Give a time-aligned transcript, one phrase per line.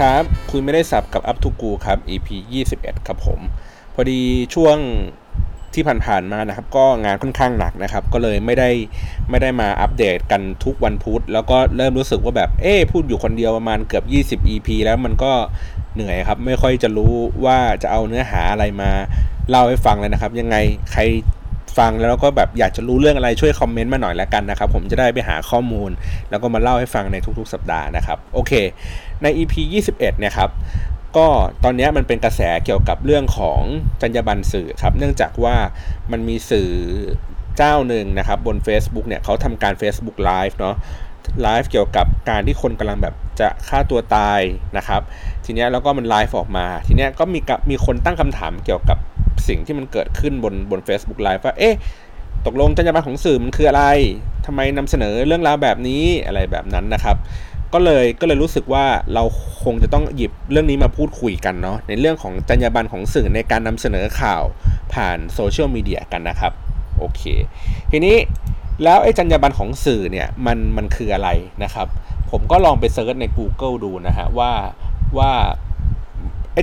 [0.12, 2.28] รับ คุยไม่ได้สับกับอัพทูกูครับ EP
[2.68, 3.40] 21 ครับผม
[3.94, 4.20] พอดี
[4.54, 4.76] ช่วง
[5.74, 8.70] ที่ผ่านๆมานะครับ ก็งานค่อนข้างหนักนะครับ ก็เลยไม่ได้
[9.30, 14.04] ไม่ได้มาอัปเดตกันทุกวันพุธ แล้วก็เริ่มรู้สึกว่าแบบเอ๊พูดอยู่คนเดียวประมาณเกือบ
[14.44, 15.32] 20 EP แล้วมันก็
[15.94, 17.12] เหนื่อยครับ ไม่ค่อยจะรู้
[17.44, 18.90] ว่าจะเอาเนื้อหาอะไรมา
[19.50, 20.56] เล่าให้ฟังเลยนะครับ ยังไง
[20.92, 21.02] ใคร
[21.78, 25.90] ฟังแล้วก็แบบอยากจะรู้เรื่องอะไรช่วยคอมเมนต์มาหน่อยแล้วกันนะครับผมจะได้ไปหาข้อมูล
[26.30, 28.52] แล้วก็มาเล่าให้ฟังในทุกๆ สัปดาห์นะครับโอเค
[29.22, 30.50] ใน EP 21เนี่ยครับ
[31.16, 31.26] ก็
[31.64, 33.60] ตอนนี้มันเป็นกระแสเกี่ยวกับเรื่องของ
[34.02, 35.56] จรรยาบรรณสื่อครับ เนื่องจากว่า
[36.12, 36.70] มันมีสื่อ
[37.56, 40.74] เจ้าหนึ่งนะครับบน Facebook เนี่ยเขาทำการ Facebook Live เนาะ
[41.42, 44.40] ไลฟ์เกี่ยวกับการที่คนกำลังแบบจะฆ่าตัวตาย
[44.76, 45.02] นะครับ
[45.44, 48.98] ทีเนี้ยแล้วก็มันไลฟ์ออกมา ทีเนี้ยก็มีกับมีคนตั้งคำถามเกี่ยวกับ
[49.48, 51.76] สิ่งที่มันเกิดขึ้นบนบน Facebook Live ว่าเอ๊ะ
[52.46, 53.84] ตกลงจรรยาบรรณของสื่อมันคืออะไร
[54.46, 57.16] ทำไมนำเสนอเรื่องราวแบบนี้อะไรแบบนั้นนะครับ
[57.74, 59.24] ก็เลยก็เลยรู้สึกว่าเรา
[59.64, 64.42] คงจะต้องหยิบเรื่องนี้มาพูดคุยกันเนาะในเรื่องของจรรยาบรรณของสื่อในการนำเสนอข่าว
[64.92, 66.52] ผ่านโซเชียลมีเดียกันนะครับ
[66.98, 67.22] โอเค
[67.92, 68.16] ทีนี้
[68.84, 71.28] แล้วไอ้จรรยาบรรณของสื่อเนี่ยมันมันคืออะไร
[71.62, 71.86] นะครับ
[72.30, 74.52] ผมก็ลองไป search ใน Google ดูนะฮะว่า
[75.18, 75.32] ว่า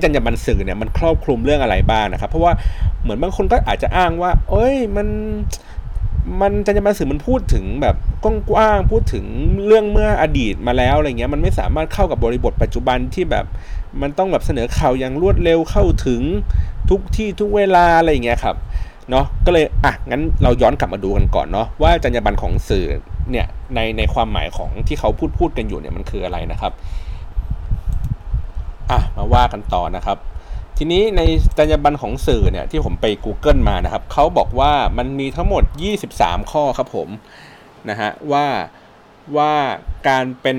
[0.03, 2.53] จรรยาบรรณสื่อเนี่ยมันครอบคลุมเรื่องอะไรบ้างนะครับ เพราะว่า
[3.03, 5.07] เหมือนบางคนก็อาจจะอ้างว่า เอ้ยมัน
[6.41, 9.25] มันจรรยาบรรณสื่อมันพูดถึงแบบกว้างๆพูดถึง
[9.67, 13.45] เรื่องเมื่ออดีตมาแล้วอะไรเงี้ยมันไม่สามารถเข้ากับบริบทปัจจุบันที่แบบ
[14.01, 16.21] มันต้องแบบเสนอข่าวอย่างรวดเร็วเข้าถึง
[16.89, 18.55] ทุกที่ทุกเวลาอะไรเงี้ยครับ
[19.09, 22.85] เนาะก็เลยอะงั้นเราย้อนกลับมาดูกันก่อนเนาะว่าจรรยาบรรณของสื่อ
[23.31, 26.71] เนี่ยในในความหมายของที่เขาพูดพูดกันอยู่เนี่ยมันคืออะไรนะครับ
[28.91, 30.17] อะมาว่ากันต่อนะครับ
[30.77, 31.21] ทีนี้ใน
[31.57, 35.63] จรรยาบรรณของสื่อเนี่ยที่ผมไป Google มานะครับเขาบอกว่ามันมีทั้งหมด
[36.07, 37.09] 23 ข้อครับผม
[37.89, 38.45] นะฮะว่า
[39.37, 39.53] ว่า
[40.07, 40.57] การเป็น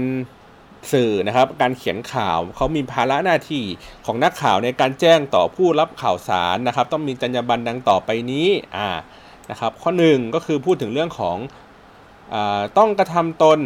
[0.92, 3.64] สื่อนะครับการเขียนข่าวเขามีภาระหน้าที่
[4.06, 8.88] ของนักข่าวในการแจ้งต่อผู้รับข่าวสารนะครับ ต้องมีจรรยาบรรณดังต่อไปนี้อ่า
[9.50, 11.36] นะครับ ข้อหนึ่งก็คือพูดถึงเรื่องของ
[12.34, 12.36] อ
[12.78, 13.58] ต้องกระทำตน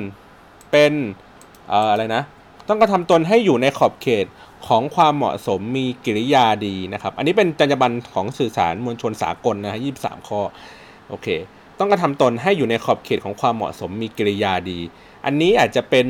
[0.73, 0.93] เป็น
[1.73, 2.23] อะไรนะ
[2.69, 4.27] ต้องกระทำตนให้อยู่ในขอบเขต
[4.69, 10.41] ของความเหมาะสมมีกิริยาดีนะครับ อันนี้เป็นจรรยาบรรณของสื่อสารมวลชนสากลนะฮะยี่สามข้อ
[11.09, 11.29] โอเค
[11.79, 14.79] ต้องกระทำตนให้อยู่ในขอบเขตของความเหมาะสมมีกิริยาดี
[15.25, 16.07] อันนี้อาจจะเป็น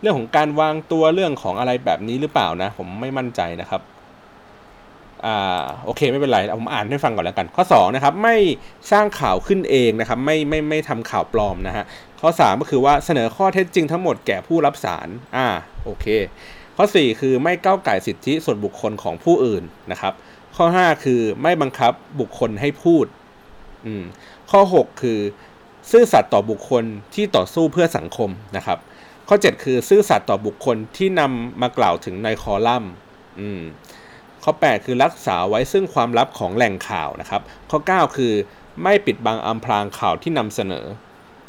[0.00, 3.82] เรื่องของการวางตัวเรื่องของอะไรแบบนี้หรือเปล่านะ ผมไม่มั่นใจนะครับ
[5.26, 8.36] อ่าโอเคไม่เป็นไรผมอ่านให้ฟังก่อนแล้วกัน ข้อ2นะครับไม่
[8.92, 11.84] สร้างข่าวขึ้นเองนะครับ ไม่ไม่ไม่ทำข่าวปลอมนะฮะ
[12.20, 15.46] ข้อ 3 ก็คือว่าเสนอข้อเท็จจริงทั้งหมดแก่ผู้รับสารอ่า
[15.84, 16.06] โอเค
[16.82, 20.14] ข้อ 4 คือไม่ก้าวไก่สิทธิส่วนบุคคลของผู้อื่นนะครับ
[20.56, 23.06] ข้อ 5 คือไม่บังคับบุคคลให้พูด
[23.86, 24.04] อืม
[24.50, 25.18] ข้อ 6 คือ
[25.90, 28.78] ซื่อสัตย์ต่อบุคคลที่ต่อสู้เพื่อสังคมนะครับ
[29.28, 32.92] ข้อ 7 คือซื่อสัตย์ต่อบุคคลที่นำมากล่าวถึงในคอลัมน์
[33.40, 33.62] อืม
[34.44, 38.32] ข้อ 8 คือรักษาไว้ซึ่งความลับของแหล่งข่าวนะครับ ข้อ 9 คือ
[38.82, 40.84] ไม่ปิดบังอำพรางข่าวที่นำเสนอ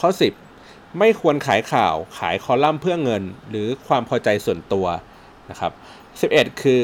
[0.01, 4.87] ข้อ 10 ไม่ควรขายข่าวขายคอลัมน์เพื่อเงิน หรือความพอใจส่วนตัว
[5.51, 5.71] นะครับ
[6.21, 6.81] 11 คือ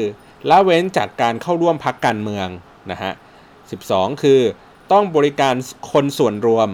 [0.50, 2.48] ละเว้นจากการเข้าร่วมพักการเมือง
[2.90, 3.12] นะฮะ
[3.66, 4.40] 12 คือ
[4.92, 5.54] ต้องบริการ
[5.92, 6.68] คนส่วนรวม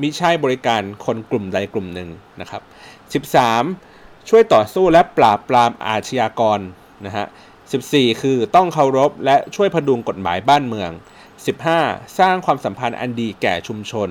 [0.00, 2.08] มิใช่บริการคนกลุ่มใดกลุ่มหนึ่ง
[2.40, 2.62] นะครับ
[3.26, 6.60] 13 ช่วยต่อสู้และปราบปรามอาชญากร
[7.06, 7.26] นะฮะ
[7.72, 10.90] 14 คือต้องเคารพและช่วยพดุงกฎหมายบ้านเมือง
[11.54, 14.08] 15 สร้างความสัมพันธ์อันดีแก่ชุมชน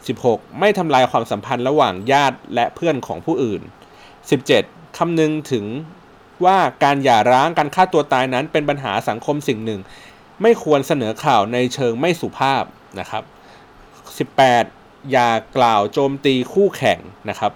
[0.00, 3.62] 16 ไม่ทำลายความสัมพันธ์ระหว่างญาติและเพื่อนของผู้อื่น
[4.28, 5.64] 17 คำนึงถึง
[6.46, 9.80] ว่าการหย่าร้างการฆ่าตัวตายนั้นเป็นปัญหาสังคมสิ่งหนึ่ง
[10.42, 12.64] ไม่ควรเสนอข่าวในเชิงไม่สุภาพ
[13.00, 13.22] นะครับ
[14.30, 16.98] 18 อย่ากล่าวโจมตีคู่แข่ง
[17.28, 17.52] นะครับ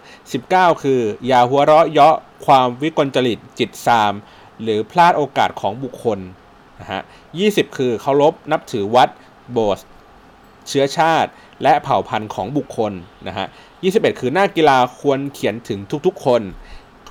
[0.50, 4.12] 19 คือ อย่าหัวเราะเยาะความวิกลจริตจิตซาม
[4.62, 6.18] หรือพลาดโอกาสของบุคคล
[6.80, 7.02] นะฮะ
[7.38, 9.08] 20 คือเคารพนับถือวัด
[9.52, 9.86] โบสถ์
[10.68, 11.30] เชื้อชาติ
[11.62, 12.92] และเผ่าพันธุ์ของบุคคล
[13.28, 13.46] นะฮะ
[13.82, 16.42] 21 คือหน้ากีฬาควรเขียนถึงทุกๆคน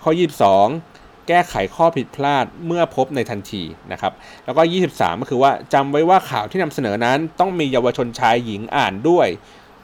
[0.04, 0.12] ข้อ
[0.60, 0.97] 22
[1.28, 4.14] แก้ไขข้อผิดพลาดเมื่อพบในทันทีนะครับ
[4.46, 9.28] แล้วก็ 23 ก็คือว่าจำไว้ว่าข่าวที่นำเสนอนั้น ต้องมีเยาวชนชายหญิงอ่านด้วย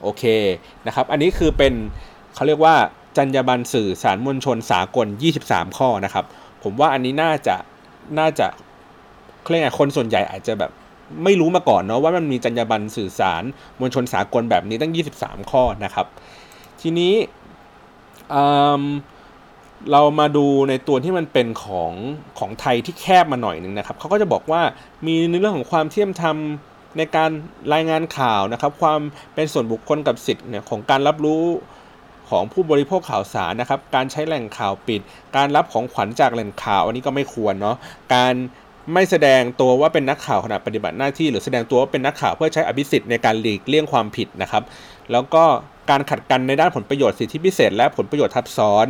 [0.02, 0.24] โอเค
[0.88, 1.74] นะครับ อันนี้คือเป็น
[2.36, 2.76] เขาเรียกว่า
[3.18, 5.08] จรรยาบรรณสื่อสารมวลชนสากล
[5.44, 6.26] 23 ข้อนะครับ
[6.64, 7.56] ผมว่าอันนี้น่าจะ
[8.20, 8.48] น่าจะ
[9.44, 10.72] เครียกไงคนส่วนใหญ่อาจจะแบบ
[11.24, 13.44] ไม่รู้มาก่อนเนาะว่ามันมีจรรยาบรรณสื่อสาร
[13.80, 16.08] มวลชนสากลแบบนี้ตั้ง 23 ข้อนะครับ
[16.82, 17.14] ทีนี้
[19.92, 21.92] เรามาดูในตัวที่มันเป็นของ
[22.40, 24.62] ของไทยที่แคบมาหน่อยนึงนะครับเขาก็จะบอกว่า
[25.06, 26.38] มีในเรื่องของความเที่ยมธรรม
[26.98, 27.30] ในการ
[27.74, 29.00] รายงานข่าวนะครับ ความ
[29.36, 31.44] เป็นส่วนบุคคลกับสิทธิ์เนี่ยของการรับรู้
[32.30, 35.02] ขของผู้บริโภคข่าวสารนะครับ การใช้แหล่งข่าวปิด
[35.36, 37.76] การรับของขวัญจากแหล่งข่าว อันนี้ก็ไม่ควรเนาะ
[38.14, 38.34] การ
[38.94, 44.64] ไม่แสดงตัวว่าเป็นนักข่าวขณะปฏิบัติหน้าที่ หรือแสดงตัวว่าเป็นนักข่าวเพื่อใช้อภิสิทธิ์ในการหลีกเลี่ยงความผิดนะครับ
[45.12, 45.44] แล้วก็
[45.90, 48.88] การขัดกันในด้านผลประโยชน์สิทธิพิเศษ และผลประโยชน์ทับซ้อน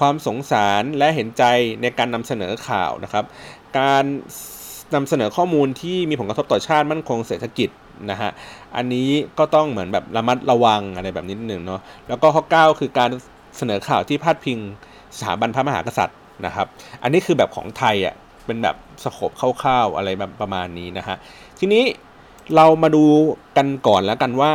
[0.00, 1.44] ความสงสารและเห็นใจ
[1.82, 3.24] ในการนำเสนอข่าวนะครับ
[3.78, 4.04] การ
[4.94, 7.70] นำเสนอข้อมูลที่มีผลกระทบต่อชาติมั่นคงเศรษฐกิจ
[8.10, 8.30] นะฮะ
[8.76, 9.08] อันนี้
[9.38, 13.10] ก็ต้องเหมือนแบบระมัดระวังอะไรแบบนี้นิดหนึ่งเนาะ แล้วก็ข้อ 9 คือการ
[13.58, 14.58] เสนอข่าวที่พาดพิง
[15.16, 16.66] สถาบันพระมหากษัตริย์นะครับ
[17.02, 18.14] อันนี้คือแบบของไทยอะ
[18.46, 21.16] เป็นแบบสโคบคร่าวๆอะไรแบบประมาณนี้นะฮะ
[21.58, 21.84] ทีนี้
[22.56, 23.04] เรามาดู
[23.56, 24.52] กันก่อนแล้วกันว่า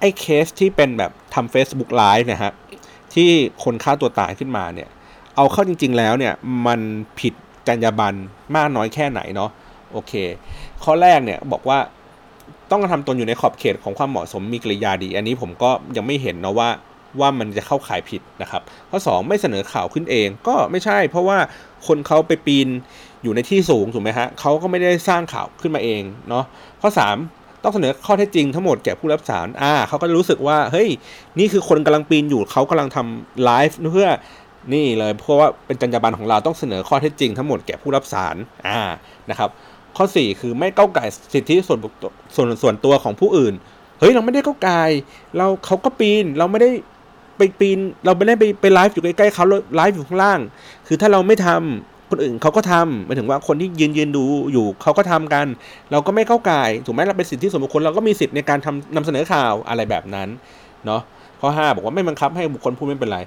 [0.00, 2.52] ไอ้เคสที่เป็นแบบทำ Facebook Live นะฮะ
[3.18, 3.30] ที่
[3.64, 4.88] คนฆ่าตัวตายขึ้นมาเนี่ย
[5.36, 6.34] เอาเข้าจริง ๆ แล้วเนี่ย
[6.66, 6.80] มัน
[7.20, 7.34] ผิด
[7.68, 8.16] จรรยาบรรณ
[8.56, 9.50] มากน้อยแค่ไหนเนาะ
[9.92, 10.12] โอเค
[10.84, 11.78] ข้อแรกเนี่ยบอกว่า
[12.70, 16.68] ต้องทำตนอยู่ในขอบเขตของความเหมาะสมมีกริยาดี อันนี้ผมก็ยังไม่เห็นนะว่า
[17.20, 21.38] ว่ามันจะเข้าข่ายผิดนะครับ ข้อ 2 ไม่เสนอข่าวขึ้นเองก็ไม่ใช่ เพราะว่า
[21.86, 22.68] คนเขาไปปีน
[23.22, 26.44] อยู่ในที่สูงถูกไหมฮะเขาก็ไม่ได้สร้างข่าวขึ้นมาเองเนาะ
[26.80, 30.88] ข้อ 3 ต้องเสนอข้อเท็จจริงทั้งหมดแก่ผู้รับสารอ่าเขาก็รู้สึกว่าเฮ้ย
[31.38, 34.08] นี่คือคนกำลังปีนอยู่เขากำลังทำไลฟ์เพื่อ
[34.74, 38.80] นี่เลยเพราะว่าเป็นจรรยาบรรณของเราต้องเสนอข้อเท็จจริงทั้งหมดแก่ผู้รับสารอ่า
[39.30, 39.50] นะครับ
[39.96, 41.78] ข้อ 4 คือไม่ก้าวไก่สิทธิส่วน
[42.36, 43.54] ส่วนส่วนตัวของผู้อื่น
[44.00, 44.82] เฮ้ยเราไม่ได้ก้าวไก่
[45.36, 46.70] เราเขาก็ปีนเราไม่ได้
[47.36, 49.44] ไปปีนเราไม่ได้ไปไปไลฟ์อยู่ใกล้ๆเขา
[49.76, 50.40] ไลฟ์อยู่ข้างล่าง
[50.86, 55.46] คือถ้าเราไม่ทำ คนอื่นเขาก็ทำหมายถึงว่าคนที่ยืนยืนดูอยู่เขาก็ทำกัน
[55.90, 60.28] เราก็ไม่ก้าวไก่ถูกไหมเราเป็นสิทธิส่วนบุคคลเราก็มีสิทธิ์ในการทำนำเสนอข่าวอะไรแบบนั้น
[60.86, 61.02] เนาะ
[61.40, 63.18] ข้อ 5 บอกว่าไม่บังคับให้บุคคลพูดไม่เป็นไร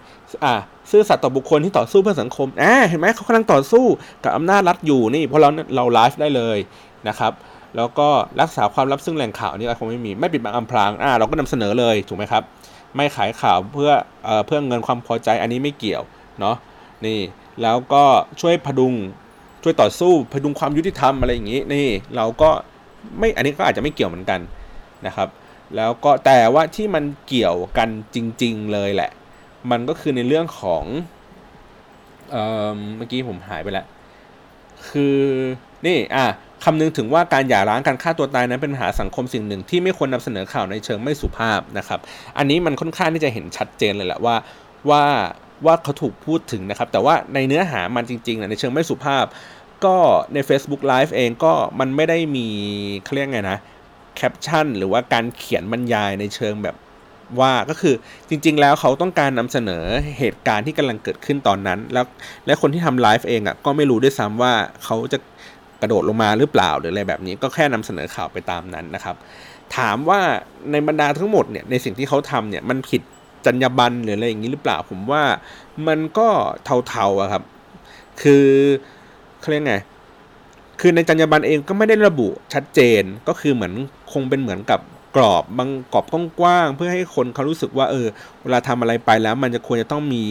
[0.43, 0.53] อ่า
[0.91, 3.85] ซื่อสัตย์ต่อบุคคลที่ต่อสู้เพื่อสังคมอ่าเห็นไหมเขากำลังต่อสู้
[4.23, 6.57] กับอำนาจรัฐอยู่นี่ เพราะเราเราไลฟ์ได้เลย
[7.07, 7.31] นะครับ
[7.75, 8.07] แล้วก็
[8.41, 12.43] รักษาความลับซึ่งแหล่งข่าวนี่คงไม่มี ไม่ปิดบังอำพราง อ่า เราก็นำเสนอเลยถูกไหมครับ
[12.95, 13.91] ไม่ขายข่าวเพื่อ
[14.25, 16.03] เอ่อเพื่อเงินความพอใจอันนี้ไม่เกี่ยว
[16.39, 16.55] เนาะ
[17.05, 17.19] นี่
[17.61, 18.03] แล้วก็
[18.41, 18.93] ช่วยพดุง
[19.63, 22.49] ช่วยต่อสู้พดุงความยุติธรรมอะไรอย่างนี้นี่เราก็
[23.19, 24.39] ไม่อันนี้ก็อาจจะไม่เกี่ยวเหมือนกัน
[25.05, 25.29] นะครับ
[25.75, 29.11] แล้วก็แต่ว่าที่มันเกี่ยวกันจริง ๆเลยแหละ
[29.71, 30.83] มันก็คือในเรื่องของ
[32.31, 33.85] เเมื่อกี้ผมหายไปแล้ว
[34.89, 35.17] คือ
[35.85, 36.25] นี่อะ
[36.63, 41.99] คำนึงถึงว่าการหย่าร้างการฆ่าตัวตายนั้นเป็นปัญหาสังคมสิ่งหนึ่งที่ไม่ควรนำเสนอข่าวในเชิงไม่สุภาพนะครับ
[42.37, 44.35] อันนี้มันค่อนข้างที่จะเห็นชัดเจนเลยแหละว่า
[44.89, 45.03] ว่า
[45.65, 49.25] ว่าเขาถูกพูดถึงนะครับ แต่ว่าในเนื้อหามันจริงๆนะในเชิงไม่สุภาพ
[49.85, 49.95] ก็
[50.33, 52.47] ใน Facebook Live เองก็มันไม่ได้มี
[53.03, 53.59] เขาเรียกไงนะ
[54.15, 56.75] แคปชั่นหรือว่าการเขียนบรรยายในเชิงแบบ
[57.39, 57.95] ว่าก็คือ
[58.29, 59.83] จริง ๆ แล้วเขาต้องการนำเสนอ
[60.19, 62.05] เหตุการณ์ที่กำลังเกิดขึ้นตอนนั้น แล้ว
[62.45, 64.53] และคนที่ทำไลฟ์เองอะ่ะก็ไม่รู้ด้วยซ้ำว่า
[64.83, 65.17] เขาจะ
[65.81, 69.15] กระโดดลงมาหรือเปล่าหรืออะไรแบบนี้ก็แค่นำเสนอข่าวไปตามนั้นนะครับ
[69.77, 70.19] ถามว่า
[70.71, 73.01] ในบรรดาทั้งหมดเนี่ยในสิ่งที่เขาทำเนี่ยมันผิด
[73.45, 75.23] จรรยาบรรณหรืออะไรอย่างนี้หรือเปล่าผมว่า
[75.87, 76.27] มันก็
[76.87, 77.43] เทาๆอะครับ
[78.21, 78.45] คือ
[79.39, 79.75] เขาเรียกไง
[80.79, 83.73] คือในจรรยาบรรณเองก็ไม่ได้ระบุชัดเจนก็คือเหมือน
[84.11, 84.79] คงเป็นเหมือนกับ
[85.15, 86.05] กรอบบางกรอบ
[86.39, 88.07] กว้างๆเพื่อให้คนเขารู้สึกว่าเออ
[88.43, 90.25] เวลาทำอะไรไปแล้ว มันจะควรจะต้องมี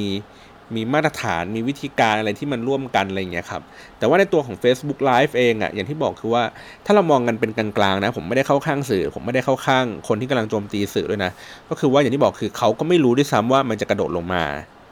[0.76, 3.62] มีมาตรฐานมีวิธีการอะไรที่มันร่วมกันอะไรอย่างเงี้ยครับ
[3.98, 6.42] แต่ว่าในตัวของ Facebook Live เองอะ่ะอย่างที่บอกคือว่า
[6.86, 11.32] ถ้าเรามองกันเป็นกลางๆนะผมไม่ได้เข้าข้างสื่อ ผมไม่ได้เข้าข้างคนที่กำลังโจมตีสื่อด้วยนะ
[11.70, 14.44] ก็คือว่าอย่างที่บอกคือเขาก็ไม่รู้ด้วยซ้ำว่ามันจะกระโดดลงมา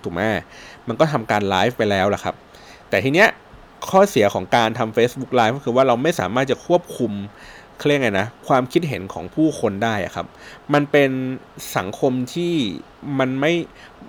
[0.02, 0.20] ถูกไหม
[0.88, 2.34] มันก็ทำการไลฟ์ไปแล้วแหละครับ
[2.90, 3.28] แต่ทีเนี้ย
[3.90, 7.12] ข้อเสียของการทำ Facebook Live ก็คือว่าเราไม่สามารถจะควบคุม
[7.78, 10.26] เครียกไงนะความคิดเห็นของผู้คนได้อะครับ
[10.74, 11.10] มันเป็น
[11.76, 12.52] สังคมที่
[13.18, 13.52] มันไม่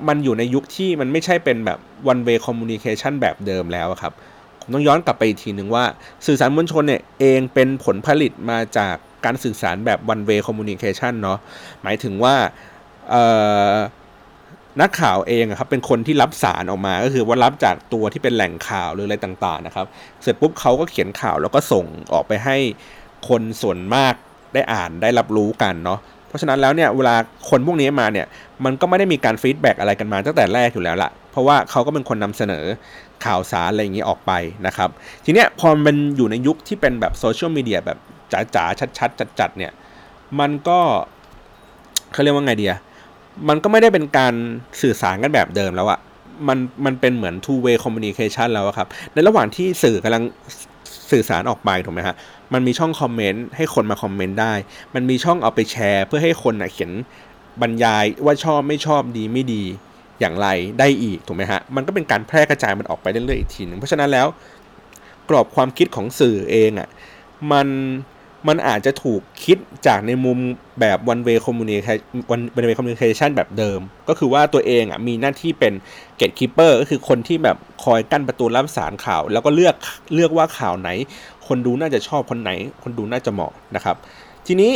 [0.08, 1.80] มันอยู่ในยุคที่มันไม่ใช่เป็นแบบ
[2.12, 4.14] one way communication แบบเดิมแล้วครับ
[4.62, 5.84] ผมต้องย้อนกลับไปอีกทีหนึ่งว่า
[6.26, 8.96] สื่อสารมวลชนเนี่ยเองเป็นผลผลิตมาจาก
[9.26, 11.38] การสื่อสารแบบ one way communication เนาะ
[11.84, 12.36] หมายถึงว่า
[14.82, 19.86] นักข่าวเองครับเป็นคนที่รับสารออกมา ก็คือว่ารับจากตัวที่เป็นแหล่งข่าวหรืออะไรต่างๆนะครับ
[20.22, 22.58] เสร็จปุ๊บเขาก็เขียนข่าวแล้วก็ส่งออกไปให้
[23.28, 24.14] คนส่วนมาก
[24.54, 27.16] ได้อ่านได้รับรู้กันเนาะเพราะฉะนั้นแล้วเนี่ยเวลา
[27.50, 28.28] คนพวกนี้มาเนี่ย
[28.66, 32.66] มันก็ไม่ได้มีการฟีดแบ็กอะไรกันมาตั้งแต่แรกอยู่แล้วละเพราะว่าเขาก็เป็นคนนำเสนอ
[33.26, 34.32] ข่าวสารอะไรอย่างนี้ออกไป
[34.68, 34.90] นะครับ
[35.26, 37.98] ทีเนี้ยพอมันอยู่ในยุคที่เป็นแบบโซเชียลมีเดียแบบ
[38.56, 39.72] จ๋าๆชัดๆจัดๆเนี่ย
[40.40, 40.80] มันก็
[42.12, 42.76] เขาเรียกว่าไงเดีย
[43.50, 44.34] มันก็ไม่ได้เป็นการ
[44.82, 46.00] สื่อสารกันแบบเดิมแล้วอะ
[46.48, 50.24] มันมันเป็นเหมือน two way communication แล้วครับ ในระหว่างที่สื่อกำลัง
[51.12, 52.16] สื่อสารออกไปถูกไหมฮะ
[52.53, 54.53] มันมีช่องคอมเมนต์ให้คนมาคอมเมนต์ได้
[54.96, 56.91] มันมีช่องเอาไปแชร์ เพื่อให้คนเขียน
[57.62, 59.63] บรรยายว่าชอบไม่ชอบดีไม่ดี
[60.20, 60.48] อย่างไร
[60.79, 64.27] ได้อีกถูกไหมฮะ มันก็เป็นการแพร่กระจายมันออกไปเรื่อยๆอีกทีนึงเพราะฉะนั้นแล้ว
[65.29, 66.89] กรอบความคิดของสื่อเองอะ่ะ
[67.51, 67.68] มัน
[68.48, 70.38] มันอาจจะถูกคิดจากในมุม
[70.79, 72.00] แบบ one way communication
[72.34, 75.74] one way communication แบบเดิม ก็คือว่าตัวเองอะมีหน้าที่เป็น
[76.20, 79.75] gatekeeper ก็คือคนที่แบบคอยกั้นประตูรับสารข่าว แล้วก็เลือก
[80.13, 80.89] เลือกว่าข่าวไหน
[81.50, 82.51] คนดูน่าจะชอบคนไหน
[82.84, 83.96] คนดูน่าจะเหมาะนะครับ
[84.48, 84.72] ทีนี้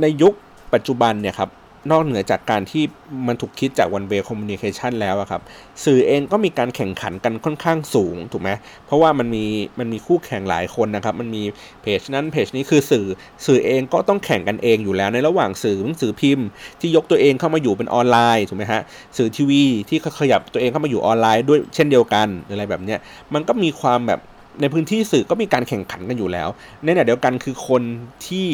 [0.00, 0.32] ในยุค
[0.74, 1.50] ปัจจุบันเนี่ยครับ
[1.90, 2.84] นอกเหนือจากการที่
[3.26, 5.42] มันถูกคิดจาก one way communication แล้วครับ
[5.84, 8.50] สื่อเองก็มีการแข่งขันกันค่อนข้างสูงถูกไหม
[8.86, 9.44] เพราะว่ามันมี
[9.78, 11.42] มันมีคู่แข่งหลายคนนะครับ มันมี
[11.82, 13.06] เพจนั้นเพจนี้คือสื่อ
[13.46, 16.46] สื่อเองก็ต้องแข่งกันเองอยู่แล้วในระหว่างสื่อหนังสือพิมพ์
[16.80, 18.82] ที่ยกตัวเองเข้ามาอยู่เป็นออนไลน์ถูกไหมฮะ
[19.16, 22.98] สื่อทีวีที่ขยับตัวเองเข้ามาอยู่ออนไลน์ด้วยเช่นเดียวกันอะไรแบบเนี้ย
[23.34, 24.20] มันก็มีความแบบ
[24.60, 26.48] ในพื้นที่สื่อก็มีการแข่งขันกันอยู่แล้ว
[26.82, 27.82] ในขณะเดียวกันคือคน
[28.26, 28.48] ที่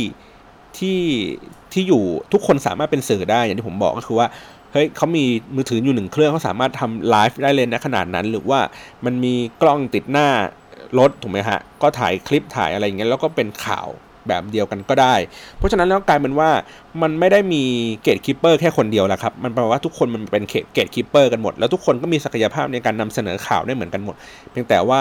[0.79, 1.01] ที่
[1.73, 2.03] ที่อยู่
[2.33, 4.27] ทุกคนสามารถเป็นสื่อได้อย่างที่ผมบอกก็คือว่า
[4.73, 5.25] เฮ้ยเขามี
[5.55, 8.61] มือถืออยู่หนึ่งเครื่องเขาสามารถทำไลฟ์ได้เลยนะขนาดนั้น หรือว่า
[9.05, 10.29] มันมีกล้องติดหน้า
[10.99, 13.89] รถถูกไหมฮะก็ถ่ายคลิปถ่ายอะไรอย่างเงี้ยแล้วก็เป็นข่าว
[14.29, 15.15] แบบเดียวกันก็ได้
[15.59, 16.51] เพราะฉะนั้นแล้วกลายเป็นว่า
[17.03, 17.63] มันไม่ได้มี
[18.03, 24.15] gatekeeper แค่คนเดียวแล้วครับ มันแปลว่าทุกคนมันเป็น gatekeeper กันหมด แล้วทุกคนก็มีศักยภาพในการนำเสนอข่าวได้เหมือนกันหมด
[24.51, 25.01] เพียงแต่ว่า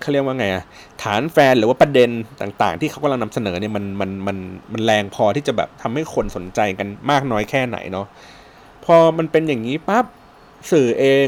[0.00, 0.64] เขาเรียกว่าไงอะ
[1.02, 2.10] ฐานแฟนหรือว่าประเด็น
[2.42, 4.36] ต่างๆ ที่เขากำลังนำเสนอเนี่ยมันมันมัน
[4.72, 8.06] มันแรงพอที่จะแบบทำให้คนสนใจกันมากน้อยแค่ไหนเนาะ
[8.84, 10.04] พอมันเป็นอย่างนี้ปั๊บ
[10.72, 11.26] สื่อเอง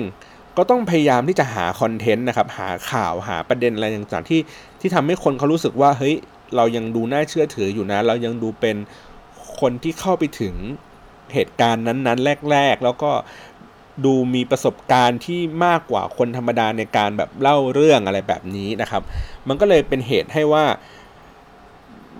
[0.57, 4.41] ก็ต้องพยายามที่จะหาคอนเทนต์นะครับ หาข่าวหาประเด็นอะไรต่างๆที่
[4.81, 6.17] ที่ทำให้คนเขารู้สึกว่าเฮ้ย
[6.57, 8.77] เรายังดูน่าเชื่อถืออยู่นะ เรายังดูเป็น
[9.61, 10.55] คนที่เข้าไปถึง
[11.35, 13.11] เหตุการณ์นั้นๆ แรก ๆ แล้วก็
[14.05, 19.03] ดูมีประสบการณ์ที่มากกว่าคนธรรมดาในการแบบเล่าเรื่องอะไรแบบนี้นะครับ
[19.49, 20.65] มันก็เลยเป็นเหตุให้ว่า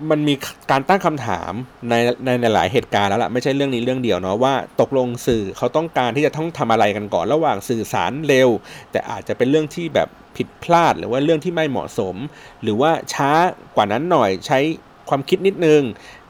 [0.09, 0.33] มันมี
[0.71, 1.53] การตั้งคำถาม
[1.89, 1.93] ใน
[2.25, 8.49] ในในหลายเหตุการณ์แล้วล่ะไม่ใช่เรื่องนี้เรื่องเดียวเนาะว่าตกลงสื่อเขาต้องการที่จะต้องทำอะไรกันก่อนระหว่างสื่อสารเร็ว
[8.91, 12.15] แต่อาจจะเป็นเรื่องที่แบบผิดพลาด หรือว่าเรื่องที่ไม่เหมาะสม
[12.61, 13.31] หรือว่าช้า
[13.75, 14.59] กว่านั้นหน่อยใช้
[15.09, 15.81] ความคิดนิดนึง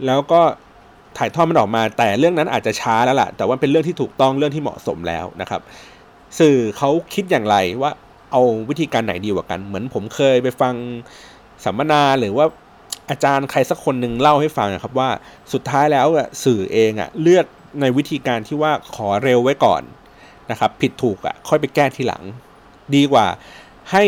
[0.05, 0.41] แล้วก็
[1.17, 5.61] ถ่ายทอดมันออกมา แต่เรื่องนั้นอาจจะช้าแล้วล่ะ แต่ว่าเป็นเรื่องที่ถูกต้องเรื่องที่เหมาะสมแล้วนะครับ
[6.39, 7.91] สื่อเขาคิดอย่างไรว่า
[8.31, 10.73] เอาวิธีการไหนดีกว่ากัน เหมือนผมเคยไปฟัง
[11.65, 12.45] สัมมนาหรือว่า
[13.09, 15.09] อาจารย์ใครสักคนหนึ่งเล่าให้ฟังนะครับว่า
[15.53, 16.07] สุดท้ายแล้ว
[16.43, 17.45] สื่อเองอะเลือก
[17.81, 19.81] ในวิธีการที่ว่าขอเร็วไว้ก่อน
[20.51, 22.23] นะครับ ผิดถูกอะค่อยไปแก้ทีหลัง
[22.95, 23.25] ดีกว่า
[23.91, 24.03] ให้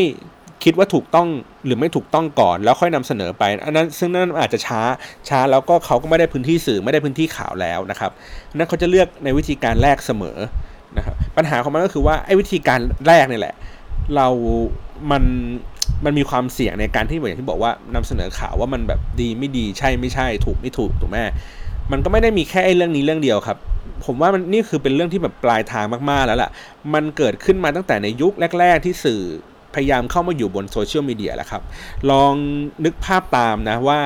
[0.64, 1.28] คิดว่าถูกต้อง
[1.66, 4.82] หรือไม่ถูกต้องก่อนแล้วค่อยนำเสนอไป อันนั้นซึ่งนั่นอาจจะช้า
[5.30, 8.12] ช้าแล้วก็เขาก็ไม่ได้พื้นที่สื่อไม่ได้พื้นที่ข่าวแล้วนะครับ
[8.56, 10.38] นั้นเขาจะเลือกในวิธีการแรกเสมอ
[10.98, 13.56] นะครับปัญหาของมันก็คือว่าไอ้วิธีการแรกนี่แหละ
[14.16, 14.28] เรา
[15.12, 15.24] มัน
[16.06, 21.18] มันมีความเสี่ยงในการที่อย่างที่บอกว่านำเสนอข่าวว่ามันแบบดีไม่ดีใช่ไม่ใช่ ถูกไม่ถูกถูกไหม
[21.92, 23.58] มันก็ไม่ได้มีแค่เรื่องนี้เรื่องเดียวครับ
[24.06, 26.52] ผมว่ามันนี่คือเป็นเรื่องที่แบบปลายทางมากๆแล้วล่ะ
[26.94, 29.22] มันเกิดขึ้นมาตั้งแต่ในยุคแรก ๆ ที่สื่อ
[29.76, 31.62] พยายามเข้ามาอยู่บนโซเชียลมีเดียแหละครับ
[32.12, 32.34] ลอง
[32.86, 34.00] นึกภาพตามนะว่า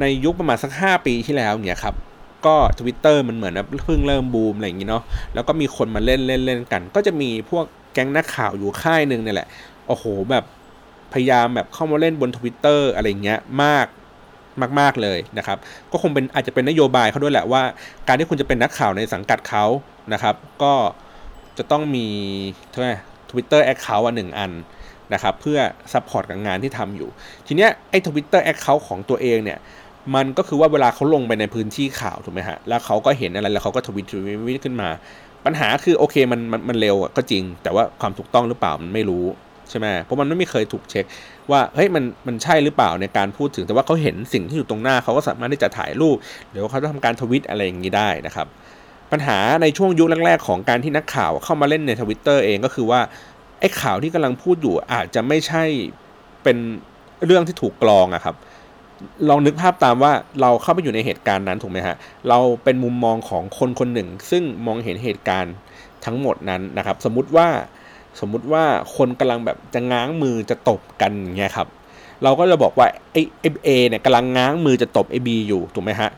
[0.00, 1.94] ในยุคประมาณสัก 5 ปีที่แล้วเนี่ยครับ
[2.46, 3.54] ก็ Twitter มันเหมือน
[3.84, 5.02] เพิ่งเริ่มบูมอะไรอย่างนี้เนาะ
[5.34, 9.48] แล้วก็มีคนมาเล่นเล่นเล่นกัน ก็จะมีพวกแก๊งนักข่าวอยู่ค่ายหนึ่งเนี่ยแหละ
[9.86, 10.44] โอ้โหแบบ
[11.12, 13.86] พยายามแบบเข้ามาเล่นบน Twitter อะไรเงี้ยมาก
[14.80, 15.58] มากๆเลยนะครับ
[15.90, 17.62] ก็คงเป็นอาจจะเป็นนโยบายเขาด้วยแหละว่า
[18.06, 19.64] การที่คุณจะเป็นนักข่าวในสังกัดเขา
[20.12, 20.74] นะครับ ก็
[21.58, 22.06] จะต้องมี
[22.70, 24.50] เท่าไหร่ Twitter account อันหนึ่งอัน
[25.14, 25.58] นะครับเพื่อ
[25.92, 27.08] support กับงานที่ทำอยู่
[27.46, 29.58] ทีเนี้ยไอ้ Twitter account ของตัวเองเนี่ย
[30.14, 34.88] มันก็คือว่าเวลาเขาลงไปในพื้นที่ข่าวถูกไหมฮะแล้วเขาก็เห็นอะไรแล้วเขาก็ tweet tweet ขึ้นมา
[35.46, 39.24] ปัญหาคือโอเคมันมันมันเร็วก็จริง แต่ว่าความถูกต้องหรือเปล่ามันไม่รู้
[39.70, 41.04] ใช่ไหมเพราะมันไม่เคยถูกเช็ค
[41.50, 46.16] ว่าเฮ้ยมันมันใช่หรือเปล่าในการพูดถึงแต่ว่าเขาเห็นสิ่งที่อยู่ตรงหน้าเขาก็สามารถที่จะถ่ายรูป
[46.50, 48.46] หรือว่าเขาจะทำการทวิตอะไรอย่างนี้ได้นะครับ
[49.12, 53.00] ปัญหาในช่วงยุคแรกๆ ของการที่นักข่าวเข้ามาเล่นในทวิตเตอร์เองก็คือว่า
[53.60, 55.64] ไอ้ข่าวที่กำลังพูดอยู่อาจจะไม่ใช่
[56.42, 56.56] เป็น
[57.26, 58.36] เรื่องที่ถูกกรองอะครับ
[59.28, 61.96] ลองนึกภาพตามว่าเราเข้าไปอยู่ในเหตุการณ์นั้นถูกไหมฮะ
[62.28, 65.54] เราเป็นมุมมองของคนคนหนึ่ง ซึ่งมองเห็นเหตุการณ์
[66.04, 67.48] ทั้งหมดนั้นนะครับ สมมุติว่า
[68.20, 68.64] สมมุติว่า
[68.96, 71.68] คนกำลังแบบจะง้างมือจะตบกันเงี้ยครับ
[72.22, 73.22] เราก็จะบอกว่าไอ้
[73.64, 76.10] เอเนี่ยกำลังง้างมือจะตบไอ้บีอยู่ถูกไหมฮะ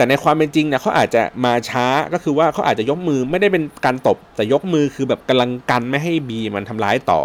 [0.00, 7.20] แต่ในความเป็นจริงเนี่ยเขาอาจจะมาช้าก็คือว่าเขาอาจจะยกมือไม่ได้เป็นการตบ แต่ยกมือคือแบบกำลังกันไม่ให้บีมันทำร้ายต่อ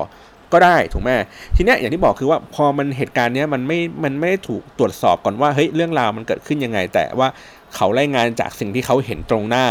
[0.53, 1.09] ก็ได้ถูกไหม
[1.55, 7.27] ทีเนี้ยอย่างที่บอกคือว่าพอมันเหตุการณ์เนี้ยมันไม่มันไม่ถูกตรวจสอบก่อนว่าเฮ้ยเรื่องราวมันเกิดขึ้นยังไง แต่ว่า
[7.75, 9.65] เขารายงานจากสิ่งที่เขาเห็นตรงหน้า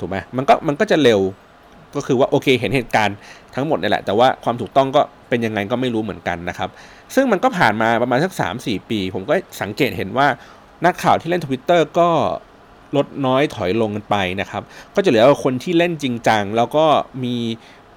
[0.00, 1.20] ถูกไหมมันก็มันก็จะเร็ว
[1.96, 3.16] ก็คือว่าโอเคเห็นเหตุการณ์
[3.54, 6.70] ทั้งหมดนี่แหละ แต่ว่าความถูกต้องก็เป็นยังไงก็ไม่รู้เหมือนกันนะครับ
[7.14, 10.26] ซึ่งมันก็ผ่านมาประมาณสัก3-4 ปี ผมก็สังเกตเห็นว่า
[10.84, 12.08] นักข่าวที่เล่นทวิตเตอร์ก็
[12.96, 14.62] ลดน้อยถอยลงกันไปนะครับ
[14.94, 16.84] ก็จะเหลือคนที่เล่นจริงจังแล้วก็
[17.22, 17.36] มี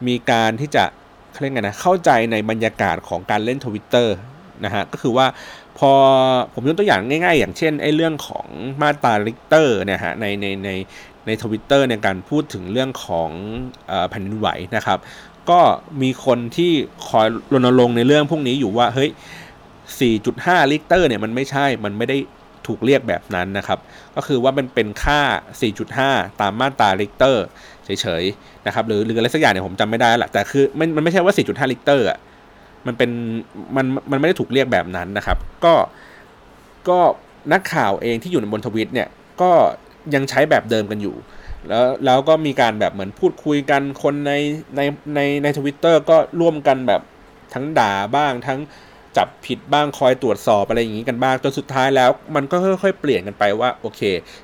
[0.08, 0.84] มีการที่จะ
[1.32, 4.16] เขาเรียกไงนะเข้าใจในบรรยากาศของการเล่นทวิตเตอร์
[4.66, 5.28] นะฮะก็คือว่า
[5.80, 5.92] พอ
[6.54, 8.48] ผมยกตัวอย่างง่าย ๆ อย่างเช่นไอ้เรื่องของ
[8.82, 10.70] มาตราริกเตอร์เนี่ยฮะในในใน
[11.26, 13.30] ในทวิตเตอร์ในการพูดถึงเรื่องของ
[14.10, 15.00] แผ่นดินไหวนะครับ
[15.50, 15.60] ก็
[16.02, 16.72] มีคนที่
[17.08, 19.12] คอยรณรงค์ในเรื่องพวกนี้อยู่ว่าเฮ้ย
[19.92, 22.18] 4.5 ริกเตอร์เนี่ยมันไม่ใช่มันไม่ได้
[22.70, 23.80] ถูกเรียกแบบนั้นนะครับ
[24.16, 25.22] ก็คือว่ามันเป็นค่า
[25.80, 27.46] 4.5 ตามมาตราริกเตอร์
[27.86, 32.18] เฉยๆนะครับหรือหรืออะไรสักอย่างเนี่ยผมจำไม่ได้แหละแต่คือมันมันไม่ใช่ว่า 4.5 ริกเตอร์อะ
[32.88, 33.12] มันเป็น
[33.76, 35.74] มันมันไม่ได้ถูกเรียกแบบนั้นนะครับ ก็
[36.90, 37.00] ก็
[37.52, 39.08] นักข่าวเองที่อยู่ในบนทวิตเนี่ย
[39.42, 39.52] ก็
[40.16, 41.16] ยังใช้แบบเดิมกันอยู่
[41.70, 44.34] แล้วแล้วก็มีการแบบเหมือนพูดคุยกันคนใน
[44.76, 44.82] ใน
[45.16, 47.02] ในในทวิตเตอร์ก็ร่วมกันแบบ
[47.54, 48.60] ทั้งด่าบ้างทั้ง
[49.20, 54.02] จับผิดบ้างคอยตรวจสอบอะไรอย่างนี้กันบ้างจนสุดท้ายแล้ว มันก็ค่อยๆเปลี่ยนกันไปว่าโอเค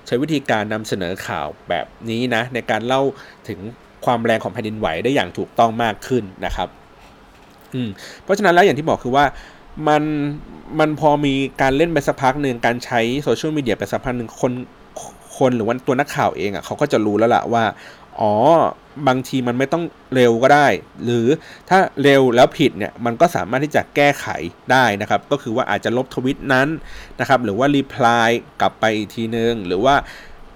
[0.08, 3.02] ใช้วิธีการนำเสนอข่าวแบบนี้นะ ในการเล่า
[3.48, 3.60] ถึง
[4.06, 6.70] ความแรงของแผ่นดินไหวได้อย่างถูกต้องมากขึ้นนะครับ
[7.74, 7.90] อืม
[8.24, 9.26] เพราะฉะนั้นแล้วอย่างที่บอกคือว่า
[9.88, 10.04] มัน
[10.80, 14.52] มันพอมีการเล่นไปสักพักหนึ่งการใช้โซเชียลมีเดียไปสักพักหนึ่งคน
[15.38, 17.64] คนหรือว่าตัวนักข่าวเองอะ่ะเขาก็จะรู้แล้วล่ะว่า
[18.21, 18.33] อ๋อ
[19.09, 20.67] บางทีมันไม่ต้องเร็วก็ได้
[21.05, 21.27] หรือ
[21.69, 24.27] ถ้าเร็วแล้วผิดเนี่ยมันก็สามารถที่จะแก้ไข
[24.73, 26.69] ได้นะครับ ก็คือว่าอาจจะลบทวิตนั้น
[27.21, 28.31] นะครับ หรือว่ารีプライ
[28.61, 29.95] กลับไปอีกทีนึง หรือว่า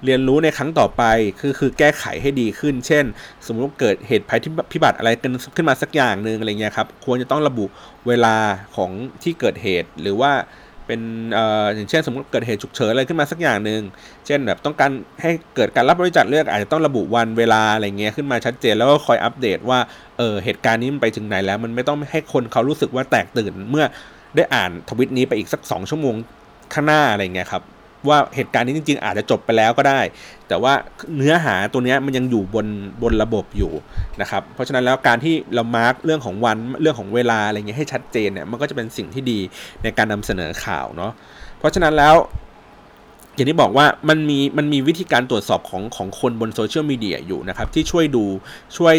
[0.05, 1.03] เรียนรู้ในครั้งต่อไป
[1.41, 3.05] คือคือแก้ไขให้ดีขึ้น เช่น
[3.47, 4.41] สมมติเกิดเหตุภัย
[4.73, 7.65] พิบัติอะไรกันขึ้นมาสักอย่างหนึ่งอะไรเงี้ยครับควรจะต้องระบุ
[8.09, 8.37] เวลา
[8.77, 8.91] ของ
[9.23, 10.33] ที่เกิดเหตุหรือว่า
[10.90, 11.02] เป็น
[11.34, 13.82] เอ่ออย่างเช่นสมมติเกิดเหตุฉุกเฉินอะไรขึ้นมาสักอย่างหนึ่ง
[14.26, 14.92] เช่นแบบต้องการ
[15.22, 19.80] ให้เกิดการรับบริจาคเลือดอาจจะต้องระบุวันเวลาอะไรเงี้ยขึ้นมาชัดเจนแล้วก็คอยอัปเดตว่า
[20.18, 23.86] เออเหตุการณ์นี้มันไปถึงไหนแล้ว มันไม่ต้องให้คนเขารู้สึกว่าแตกตื่นเมื่อ
[24.36, 26.16] ได้อ่านทวิตนี้ไปอีกสักสองชั่วโมง
[26.74, 27.64] ข้างหน้าอะไรเงี้ยครับ
[28.08, 30.02] ว่าเหตุการณ์นี้จริง ๆ อาจจะจบไปแล้วก็ได้
[30.48, 30.74] แต่ว่า
[31.16, 32.68] เนื้อหาตัวนี้มันยังอยู่บน
[33.04, 33.72] บนระบบอยู่
[34.22, 39.40] นะครับเพราะฉะนั้นแล้วการที่เรามาร์กเรื่องของวันเรื่องของเวลาอะไรเงี้ยให้ชัดเจนเนี่ยมันก็จะเป็นสิ่งที่ดี
[39.84, 41.12] ในการนำเสนอข่าวเนาะ
[41.60, 42.16] เพราะฉะนั้นแล้ว
[43.36, 48.26] อย่างที่บอกว่ามันมีมันมีวิธีการตรวจสอบของของคนบนโซเชียลมีเดียอยู่นะครับที่ช่วยดู
[48.78, 48.96] ช่วย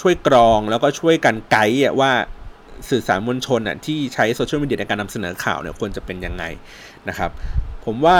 [0.00, 2.12] ช่วยกรองแล้วก็ช่วยกันไกด์ว่า
[2.90, 6.44] สื่อสารมวลชนอะที่ใช้โซเชียลมีเดียในการนำเสนอข่าวเนี่ยควรจะเป็นยังไง
[7.08, 7.30] นะครับ
[7.88, 8.18] ผมว่า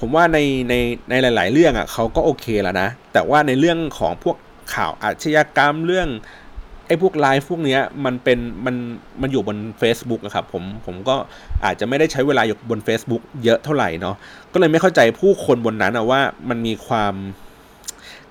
[0.00, 0.74] ผมว่าในใน
[1.10, 4.36] ในหลาย ๆ เรื่องอะเขาก็โอเคแล้วนะ แต่ว่าในเรื่องของพวก
[4.74, 6.08] ข่าวอาชญากรรมเรื่อง
[6.86, 8.76] ไอ้พวกไลฟ์พวกเนี้ยมันเป็นมัน
[9.20, 11.16] มันอยู่บน Facebook นะครับผมผมก็
[11.64, 14.16] อาจจะไม่ได้ใช้เวลาอยู่บน Facebook เยอะเท่าไหร่เนาะ
[14.52, 17.14] ก็เลยไม่เข้าใจผู้คนบนนั้นอะว่ามันมีความ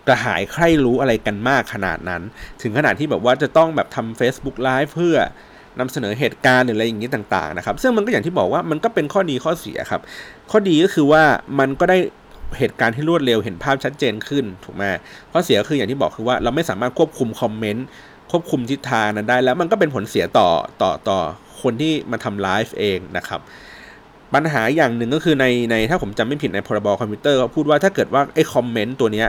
[0.07, 2.21] กระหายใคร่รู้อะไรกันมากขนาดนั้น
[2.61, 5.17] ถึงขนาดที่แบบว่าจะต้องแบบทำ Facebook Live เพื่อ
[5.79, 10.01] นำเสนอเหตุการณ์หรืออะไรอย่างนี้ต่างๆนะครับ ซึ่งมันก็อย่างที่บอกว่ามันก็เป็นข้อดีข้อเสียครับ
[10.51, 11.23] ข้อดีก็คือว่า
[11.59, 11.97] มันก็ได้
[12.57, 14.83] เหตุการณ์ที่รวดเร็วเห็นภาพชัดเจนขึ้นถูกไหม
[15.31, 17.85] ข้อเสียคืออย่างที่บอกคือว่าเราไม่สามารถควบคุมคอมเมนต์
[18.31, 20.49] ควบคุมทิศทางนั้นได้ แล้วมันก็เป็นผลเสียต่อ
[20.81, 21.19] ต่อต่อ
[21.61, 23.39] คนที่มาทำไลฟ์เองนะครับ
[24.33, 29.27] ปัญหาอย่างหนึ่งก็คือในในถ้าผมจำไม่ผิดในพรบคอมพิวเตอร์เขาพูดว่าถ้าเกิดว่าไอ้คอมเมนต์ตัวเนี้ย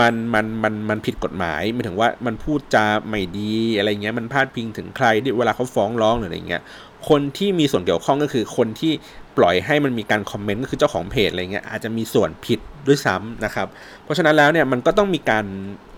[0.00, 6.62] มันมันมันมันผิดกฎหมายหมายถึงว่ามันพูดจาไม่ดีอะไรเงี้ยมันพาดพิงถึงใครที่เวลาเขาฟ้องร้องหรืออะไรเงี้ย
[7.08, 8.92] คนที่มีส่วนเกี่ยวข้องก็คือคนที่
[9.38, 13.66] ปล่อยให้มันมีการคอมเมนต์ก็คือเจ้าของเพจอะไรเงี้ยอาจจะมีส่วนผิดด้วยซ้ำนะครับ
[14.04, 15.44] เพราะฉะนั้นแล้วเนี่ยมันก็ต้องมีการ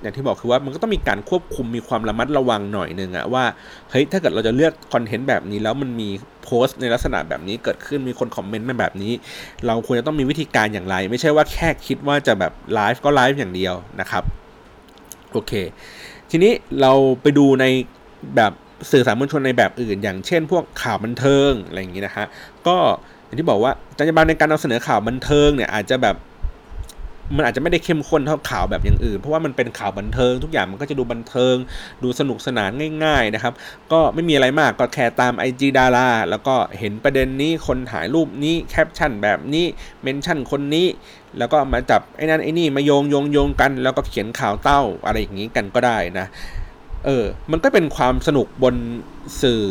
[0.02, 3.44] อย่างที่บอกคือว่ามันก็ต้องมีการควบคุมมีความระมัดระวังหน่อยนึงอะว่า
[3.90, 6.08] เฮ้ยถ้าเกิดเราจะเลือก content แบบนี้แล้วมันมี
[6.44, 9.12] โพสต์ในลักษณะแบบนี้เกิดขึ้นมีคนคอมเมนต์มาแบบนี้
[9.66, 14.24] เราควรจะต้องมีวิธีการอย่างไร ไม่ใช่ว่าแค่คิดว่าจะแบบไลฟ์ก็ไลฟ์อย่างเดียวนะครับ
[15.32, 15.52] โอเค
[16.30, 16.92] ทีนี้เรา
[17.22, 17.64] ไปดูใน
[18.36, 18.52] แบบ
[18.90, 22.26] สื่อสารมวลชนในแบบอื่น อย่างเช่น พวกข่าวบันเทิงอะไรอย่างนี้นะฮะ
[22.66, 22.76] ก็
[23.24, 26.16] อย่างที่บอกว่าจรรยาบรรณในการนำเสนอข่าวบันเทิงเนี่ยอาจจะแบบ
[27.36, 31.56] มันอาจจะไม่ได้เข้มข้นเท่าข่าวแบบอย่างอื่น เพราะว่ามันเป็นข่าวบันเทิง ทุกอย่างมันก็จะดูบันเทิง
[32.02, 32.70] ดูสนุกสนาน
[33.04, 33.54] ง่าย ๆนะครับ
[33.92, 39.66] ก็ไม่มีอะไรมากก็แค่ตาม IG ดาราแล้วก็เห็นประเด็นนี้คนถ่ายรูปนี้แคปชั่นแบบนี้
[40.02, 40.86] mention คนนี้
[41.38, 46.26] แล้วก็มาจับไอ้นั่นไอ้นี่มาโยงโยงโยงกัน แล้วก็เขียนข่าวเต้าอะไรอย่างนี้กันก็ได้นะ
[47.06, 48.74] เออ มันก็เป็นความสนุกบน
[49.42, 49.62] สื่อ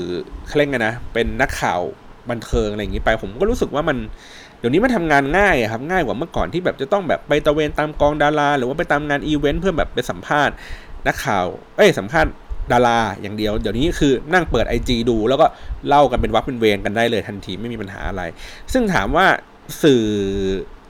[0.50, 1.82] เคร่งนะ เป็นนักข่าว
[2.30, 3.98] บันเทิงอะไรอย่างนี้ไป ผมก็รู้สึกว่ามัน
[4.60, 10.56] เดี๋ยวนี้มันทำงานง่ายครับ ง่ายกว่าเมื่อก่อนที่แบบจะต้องแบบไปตระเวนตามกองดารา หรือว่าไปตามงานอีเวนต์เพื่อแบบไปสัมภาษณ์
[11.08, 11.46] นักข่าว
[11.78, 12.32] เอ้ยสัมภาษณ์
[12.72, 15.48] ดาราอย่างเดียว เดี๋ยวนี้คือนั่งเปิด IG ดู แล้วก็
[15.88, 18.24] เล่ากันเป็นวรรคเป็นเวรกันได้เลยทันทีไม่มีปัญหาอะไร
[18.74, 19.26] ซึ่งถามว่า
[19.84, 20.04] สื่อ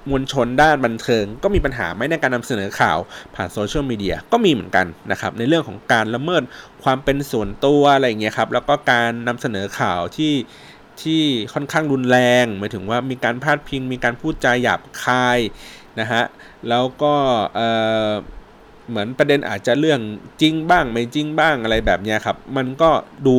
[0.10, 2.98] มวลชนด้านบันเทิง ก็มีปัญหาไหมในการนำเสนอข่าว
[3.36, 6.44] ผ่านโซเชียลมีเดียก็มีเหมือนกันนะครับในเรื่องของการละเมิด
[6.84, 10.34] ความเป็นส่วนตัวอะไรอย่างเงี้ยครับแล้วก็การนำเสนอข่าวที่
[11.02, 11.22] ที่
[11.54, 15.40] ค่อนข้างรุนแรงหมายถึงว่ามีการพาดพิง มีการพูดจาหยาบคาย
[16.00, 16.24] นะฮะ
[16.70, 17.14] แล้วก็
[18.90, 20.00] เหมือนประเด็นอาจจะเรื่อง
[20.42, 22.90] จริงบ้างไม่จริงบ้างอะไรแบบนี้ครับ มันก็
[23.28, 23.38] ดู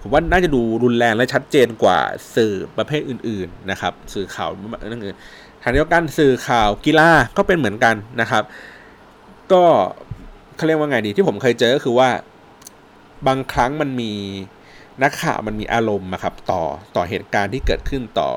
[0.00, 1.98] ผมว่าน่าจะดูรุนแรงและชัดเจนกว่า
[2.36, 4.50] สื่อประเภทอื่น ๆนะครับ สื่อข่าว
[4.88, 5.16] เรื่องอื่น
[5.68, 8.44] ทางเดียวกันสื่อข่าวกีฬาก็เป็นเหมือนกันนะครับ
[9.52, 9.64] ก็
[10.56, 12.08] เขาเรียกว่าไงดีที่ผมเคยเจอก็คือว่า
[13.26, 14.12] บางครั้งมันมี
[15.02, 16.62] นักข่าวมันมีอารมณ์นะครับต่อ
[16.96, 18.30] ต่อเหตุการณ์ที่เกิดขึ้นต่อ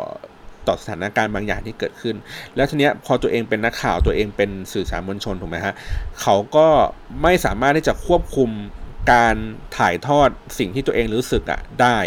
[0.67, 2.15] ต่อสถานการณ์บางอย่างที่เกิดขึ้น
[2.55, 5.73] แล้วทีเนี้ยพอตัวเองเป็นนักข่าวตัวเองเป็นสื่อสารมวลชนถูกไหมฮะ
[6.21, 6.67] เขาก็
[7.23, 8.49] ไม่สามารถที่จะควบคุม
[9.11, 9.35] การ
[9.77, 11.97] ถ่ายทอดสิ่งที่ตัวเองรู้สึกอะได้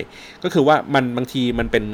[0.42, 1.84] ก็คือว่ามันบางทีมันเป็น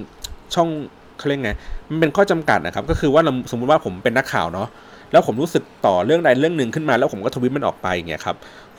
[0.54, 0.70] ช่อง
[1.18, 1.52] เขาเรียกไง
[1.90, 4.68] มันเป็นข้อจำกัดนะครับก็คือว่าสมมุติว่าผมเป็นนักข่าวเนาะ
[5.12, 8.37] แล้วผมรู้สึกต่อเรื่องใดเรื่องหนึ่งขึ้นมา แล้วผมก็ทวิตมันออกไปอย่างเงี้ยครับ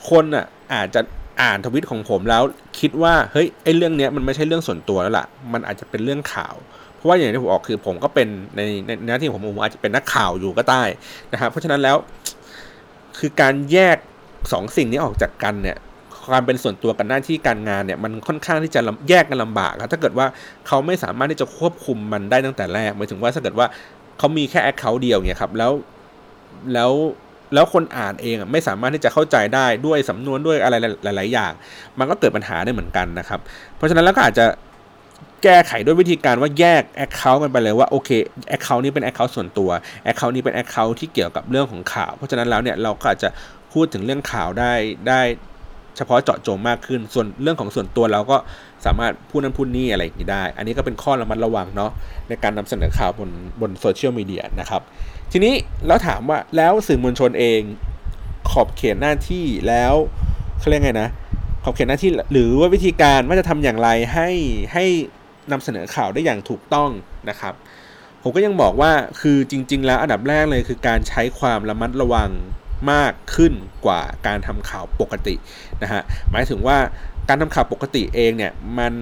[0.08, 1.00] คนอะอาจจะ
[1.42, 2.42] อ่านทวิตของผมแล้ว
[2.80, 6.54] คิดว่าเฮ้ยไอ้เรื่องเนี้ยมันไม่ใช่เรื่องส่วนตัวแล้วล่ะ มันอาจจะเป็นเรื่องข่าว
[6.96, 10.82] เพราะว่าอย่างที่ผมออกคือผมก็เป็นในในหน้าที่ผมผมอาจจะเป็นนักข่าวอยู่ก็ได้
[11.32, 11.96] นะครับเพราะฉะนั้นแล้ว
[13.18, 13.96] คือการแยก
[14.52, 15.76] สองสิ่งนี้ออกจากกันเนี่ย
[16.26, 20.26] ความเป็นส่วนตัวกับหน้าที่การงานเนี่ยมันค่อนข้างที่จะแยกกันลำบากครับถ้าเกิดว่า
[20.66, 23.66] เขาไม่สามารถที่จะควบคุมมันได้ตั้งแต่แรกหมายถึงว่าถ้าเกิดว่า
[24.18, 25.72] เขามีแค่แอคเคาท์เดียวเนี่ยครับแล้ว
[26.72, 26.92] แล้ว
[27.54, 31.52] แล้วคนอ่านเองไม่สามารถที่จะเข้าใจได้ด้วยสำนวนด้วยอะไรหลาย ๆ อย่าง
[31.98, 33.40] มันก็เกิดปัญหาได้เหมือนกันนะครับ
[33.76, 34.46] เพราะฉะนั้นแล้วก็อาจจะ
[35.42, 38.10] แก้ไขด้วยวิธีการว่าแยก Account กันไปเลยว่าโอเค
[38.56, 39.70] Account นี้เป็น Account ส่วนตัว
[40.10, 43.28] Account นี้เป็น Account ที่เกี่ยวกับเรื่องของข่าว เพราะฉะนั้นแล้วเนี่ยเราก็อาจจะ
[43.72, 44.72] พูดถึงเรื่องข่าวได้
[45.08, 45.20] ได้
[45.96, 48.36] เฉพาะเจาะจงมากขึ้น ส่วนเรื่องของส่วนตัวเราก็
[48.84, 51.90] สามารถพูดนั้นพูดนี่อะไรอย่างนี้ได้ อันนี้ก็เป็นข้อระมัดระวังเนาะ
[52.28, 54.82] ในการนำเสนอข่าวบนบนโซเชียลมีเดียนะครับ
[55.32, 55.54] ทีนี้
[55.86, 57.60] แล้วถามว่าแล้วสื่อมวลชนเอง
[58.50, 59.94] ขอบเขตหน้าที่แล้ว
[60.58, 61.08] เขาเรียกไงนะ
[61.64, 64.28] ขอบเขตหน้าที่หรือว่าวิธีการว่าจะทำอย่างไรให้
[64.72, 64.84] ให้
[65.52, 66.90] นำเสนอข่าวได้อย่างถูกต้อง
[67.28, 67.54] นะครับ
[68.22, 72.30] ผมก็ยังบอกว่าคือจริง ๆ แล้วอันดับแรกเลยคือการใช้ความระมัดระวัง
[72.92, 73.52] มากขึ้น
[73.86, 75.34] กว่าการทำข่าวปกติ
[75.82, 76.78] นะฮะหมายถึงว่า
[77.28, 78.92] การทำข่าวปกติเองเนี่ยมัน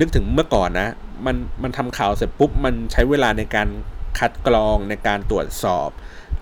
[0.00, 0.88] นึกถึงเมื่อก่อนนะ
[1.26, 3.68] มันมันทำข่าวเสร็จปุ๊บมันใช้เวลาในการ
[4.18, 5.90] คัดกรองในการตรวจสอบ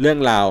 [0.01, 0.47] เรื่องราว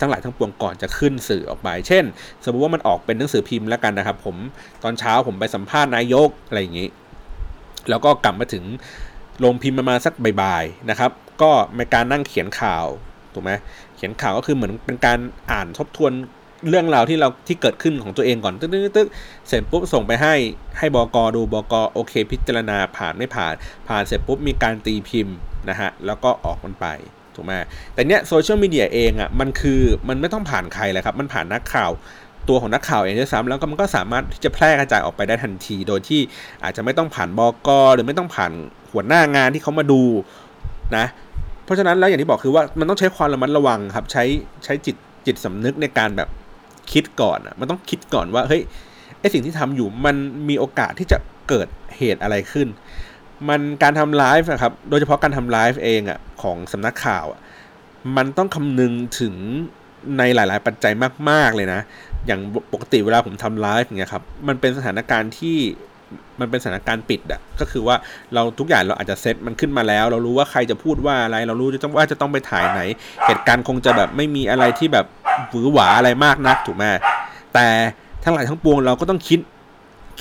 [0.00, 2.04] ทั้งหลายทั้งปวงก่อนจะขึ้นสื่อออกไป เช่น
[2.44, 4.36] สมมติว่ามันออกเป็นหนังสือพิมพ์แล้วกันนะครับ ผม
[4.82, 6.88] ตอนเช้าผมไปสัมภาษณ์นายกอะไรอย่างนี้
[7.90, 8.64] แล้วก็กลับมาถึง
[9.44, 11.10] ลงพิมพ์มาสักบ่ายๆนะครับ
[11.42, 12.86] ก็มีการนั่งเขียนข่าว
[13.34, 13.52] ถูกไหม
[14.04, 15.18] ขียนข่าวก็คือเหมือนเป็นการ
[15.52, 16.12] อ่านทบทวน
[16.68, 19.08] เรื่องราวที่เราที่เกิดขึ้นของตัวเองก่อนตึ๊กตึ๊ก
[19.48, 20.34] เสร็จปุ๊บส่งไปให้
[20.78, 23.52] ให้บกดูบกโอเค พิจารณาผ่านไม่ผ่าน
[23.88, 25.36] ผ่านเสร็จปุ๊บมีการตีพิมพ์
[25.68, 26.86] นะฮะแล้วก็ออกมันไป
[27.34, 27.52] ถูกไหม
[27.94, 31.90] แต่เนี้ยโซเชียลมีเดียเองอะ่ะมันคือมันไม่ต้องผ่านใครเลยครับมันผ่านนักข่าว
[32.48, 36.20] ตัวของนักข่าวเองด้วยซ้ำแล้วก็มันก็สามารถที่จะแพร่กระจายออกไปได้ทันที โดยที่
[36.64, 38.52] อาจจะไม่ต้องผ่านบกหรือไม่ต้องผ่าน
[38.92, 40.02] หัวหน้างานที่เขามาดู
[40.96, 41.06] นะ
[41.64, 44.24] เพราะฉะนั้นแล้วอย่างที่บอกคือว่ามันต้องใช้ความระมัดระวังครับ ใช้
[44.64, 44.96] ใช้จิต
[45.26, 46.28] จิตสำนึกในการแบบ
[46.92, 48.62] คิดก่อนอะมันต้องคิดก่อนว่าเฮ้ย
[49.20, 50.16] ไอสิ่งที่ทำอยู่มัน
[50.48, 52.68] มีโอกาสที่จะเกิดเหตุอะไรขึ้น
[53.48, 57.40] มันการทำไลฟ์นะครับ โดยเฉพาะการทำไลฟ์เองอะของสำนักข่าวอะ
[58.16, 59.34] มันต้องคำนึงถึง
[60.18, 60.92] ในหลาย ๆ ปัจจัย
[61.30, 61.80] มาก ๆ เลยนะ
[62.26, 62.40] อย่าง
[62.72, 65.58] ปกติเวลาผมทำไลฟ์อย่างเงี้ยครับ มันเป็นสถานการณ์ที่
[66.40, 67.96] มันเป็นสถานการณ์ปิดอะก็คือว่า
[68.34, 72.80] เราทุกอย่างเราอาจจะเซตมันขึ้นมาแล้ว เรารู้ว่าใครจะพูดว่าอะไร เรารู้จะต้องว่าจะต้องไปถ่ายไหน
[73.26, 75.06] เหตุการณ์คงจะแบบไม่มีอะไรที่แบบ
[75.50, 76.84] หวือหวาอะไรมากนักถูกไหม
[77.54, 77.66] แต่
[78.24, 79.40] ทั้งหลายทั้งปวงเราก็ต้องคิด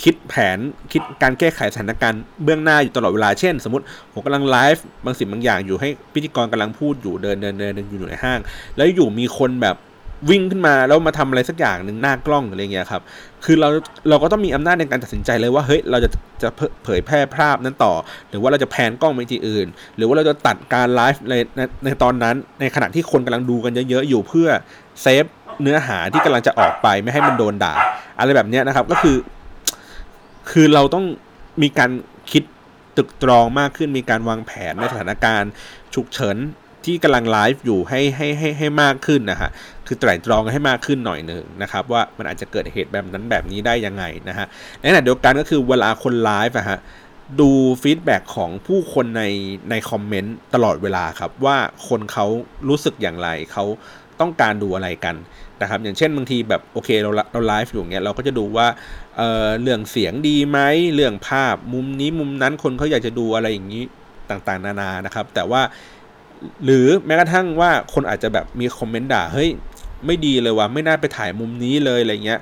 [0.03, 0.59] คิดแผน
[0.91, 8.39] คิดการแก้ไขสถานการณ์เบื้องหน้าอยู่ตลอดเวลาเช่น สมมติผมกำลังไลฟ์บางสิ่งบางอย่างอยู่ให้พิธีกรกำลังพูดอยู่เดินเดินเดินอยู่ในห้าง
[8.77, 9.75] แล้วอยู่มีคนแบบ
[10.29, 13.01] วิ่งขึ้นมาแล้วมาทำอะไรสักอย่างหนึ่งหน้ากล้องอะไรเงี้ยครับ
[13.45, 13.69] คือเรา
[14.09, 16.09] เราก็ต้องมีอำนาจในการตัดสินใจเลยว่าเฮ้ยเราจะ
[16.43, 16.49] จะ
[16.83, 17.93] เผยแพร่ภาพนั้นต่อ
[18.29, 21.33] หรือว่าเราจะแพนกล้องไปที่อื่น หรือว่าเราจะตัดการไลฟ์ใน
[21.85, 24.47] ในตอนนั้น ในขณะที่คนกำลังดูกันเยอะๆอยู่เพื่อ
[25.01, 25.25] เซฟ
[25.61, 27.73] เนื้อหาที่กำลังจะออกไปไม่ให้มันโดนด่า
[28.19, 29.17] อะไรแบบเนี้ยนะครับก็คือ
[30.51, 31.05] คือเราต้อง
[31.61, 31.91] มีการ
[32.31, 32.43] คิด
[32.97, 35.51] ตึกตรองมากขึ้นมีการวางแผนในสถานการณ์
[35.93, 36.37] ฉุกเฉิน
[36.85, 39.49] ที่กำลังไลฟ์อยู่ให้ให้ให้ให้มากขึ้นนะฮะ
[39.87, 44.45] คือไตร่ตรองให้มากขึ้นหน่อยหนึ่งนะครับว่ามันอาจจะเกิดเหตุแบบนั้นแบบนี้ได้ยังไงนะฮะ
[44.79, 46.79] ในขณะเดียวกันก็คือเวลาคนไลฟ์อะฮะ
[47.39, 49.23] ดู feedback ของผู้คนใน
[49.69, 52.25] ในคอมเมนต์ตลอดเวลาครับว่าคนเขา
[52.69, 53.65] รู้สึกอย่างไรเขา
[54.19, 55.15] ต้องการดูอะไรกัน
[55.61, 58.67] นะครับอย่างเช่นบางทีแบบโอเคเราเราไลฟ์อยู่เงี้ยเราก็จะดูว่า
[59.17, 60.59] เออเรื่องเสียงดีไหม
[60.95, 63.83] เรื่องภาพมุมนี้มุมนั้นคนเขาอยากจะดูอะไรอย่างนี้
[64.29, 65.61] ต่างๆ นานานะครับ แต่ว่า
[66.63, 69.49] หรือแม้กระทั่งว่าคนอาจจะแบบมีคอมเมนต์ด่าเฮ้ย
[70.05, 72.39] ไม่ดีเลยว่ะไม่น่าไปถ่ายมุมนี้เลยอะไรเงี้ย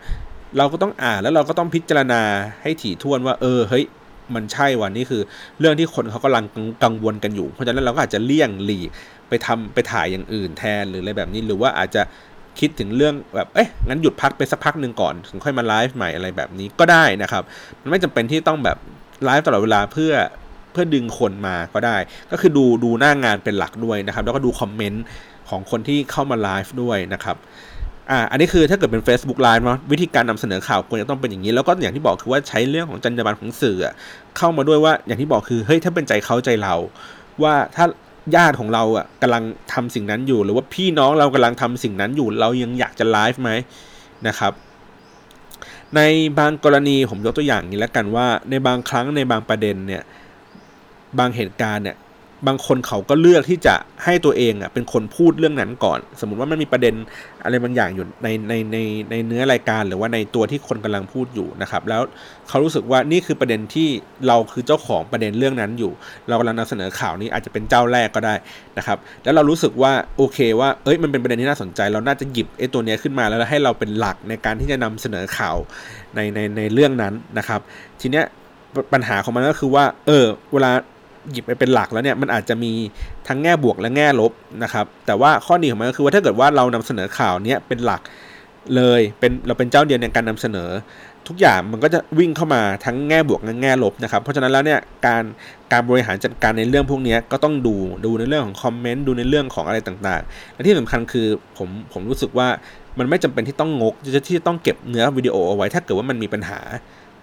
[0.58, 2.22] เราก็ต้องอ่านแล้วเราก็ต้องพิจารณา
[2.62, 3.86] ให้ถี่ถ้วนว่า เออเฮ้ย
[4.36, 5.22] มันใช่ว่ะนี่คือ
[5.60, 6.46] เรื่องที่คนเขากำลัง
[6.84, 8.90] กังวลกันอยู่ เพราะฉะนั้นเราก็อาจจะเลี่ยงหลีก
[9.30, 12.02] ไปทำไปถ่ายอย่างอื่นแทนหรืออะไรแบบนี้หรือว่าอาจจะ
[12.60, 17.44] คิดถึงเรื่องแบบ เอ๊ะ งั้นหยุดพักไปสักพักหนึ่งก่อน ถึงค่อยมาไลฟ์ใหม่อะไรแบบนี้ก็ได้นะครับ
[17.82, 18.78] มันไม่จำเป็นที่ต้องแบบ
[19.26, 20.14] ไลฟ์ตลอดเวลาเพื่อ
[20.72, 21.98] เพื่อดึงคนมาก็ได้
[22.32, 25.04] ก็คือดูดูหน้างานเป็นหลักด้วยนะครับ แล้วก็ดูคอมเมนต์
[25.50, 27.38] ของคนที่เข้ามาไลฟ์ด้วยนะครับ
[28.12, 33.78] อ่าอันนี้คือถ้าเกิดเป็น Facebook Live เนาะวิธีการนำเสนอข่าวควรจะต้องเป็นอย่างนี้ แล้วก็อย่างที่บอกคือว่าใช้เรื่องของจรรยาบรรณของสื่อ
[34.38, 36.76] เข้ามาด้วยว่าอย่างที่บอกคือเฮ้ยถ้าเป็นใจเขาใจเรา
[37.44, 37.86] ว่าถ้า
[38.36, 43.50] ญาติของเราอะกำลังทำสิ่งนั้นอยู่ หรือว่าพี่น้องเรากำลังทำสิ่งนั้นอยู่ เรายังอยากจะไลฟ์ไหม
[44.28, 44.54] นะครับ
[45.96, 46.02] ใน
[46.40, 50.02] บางกรณีผมยกตัวอย่างนี้แล้วกันว่า ในบางครั้งในบางประเด็นเนี่ย
[51.19, 51.97] บางเหตุการณ์เนี่ย
[52.47, 56.95] บางคนเขาก็เลือกที่จะให้ตัวเองอะเป็นคนพูดเรื่องนั้นก่อน สมมุติว่ามันมีประเด็น
[57.43, 58.78] อะไรบางอย่างอยู่ในในใน
[59.12, 62.02] ในเนื้อรายการหรือว่าในตัวที่คนกำลังพูดอยู่นะครับ แล้ว
[62.47, 63.89] เขารู้สึกว่านี่คือประเด็นที่
[64.28, 65.91] เราคือเจ้าของประเด็นเรื่องนั้นอยู่
[66.28, 68.36] เรากำลังนำเสนอข่าวนี้อาจจะเป็นเจ้าแรกก็ได้
[68.78, 75.56] นะครับ แล้วเรารู้สึกว่าโอเคว่าเอ้ยมันเป็นประเด็นที่น่าสนใจ เราน่าจะหยิบไอ้ตัวนี้ขึ้นมาแล้วให้เราเป็นหลักในการที่จะนำเสนอข่าว
[76.15, 77.60] ในในในเรื่องนั้นนะครับ
[78.02, 78.26] ทีเนี้ย
[78.93, 80.71] ปัญหาของมันก็คือว่า เออ เวลา
[81.32, 82.72] หยิบไปเป็นหลักแล้วเนี่ยมันอาจจะมี
[83.28, 84.32] ทั้งแง่บวกและแง่ลบ
[84.64, 88.02] นะครับ แต่ว่าข้อดีของมันก็คือว่าถ้าเกิดว่าเรานำเสนอข่าวเนี้ยเป็นหลัก
[88.76, 90.70] เลยเป็นเราเป็นเจ้าเดียวในการนำเสนอ
[91.28, 95.24] ทุกอย่างมันก็จะวิ่งเข้ามาทั้งแง่บวกและแง่ลบนะครับเพราะฉะนั้นแล้วเนี่ยการ
[95.72, 102.48] การบริหารจัดการในเรื่องพวกนี้ก็ต้องดูดูในเรื่องของคอมเมนต์ดูในเรื่องของอะไรต่างๆ และที่สำคัญคือผมผมรู้สึกว่า
[103.00, 106.60] มันไม่จำเป็นที่ต้องงกที่จะต้องเก็บเนื้อวิดีโอเอาไว้ถ้าเกิดว่ามันมีปัญหา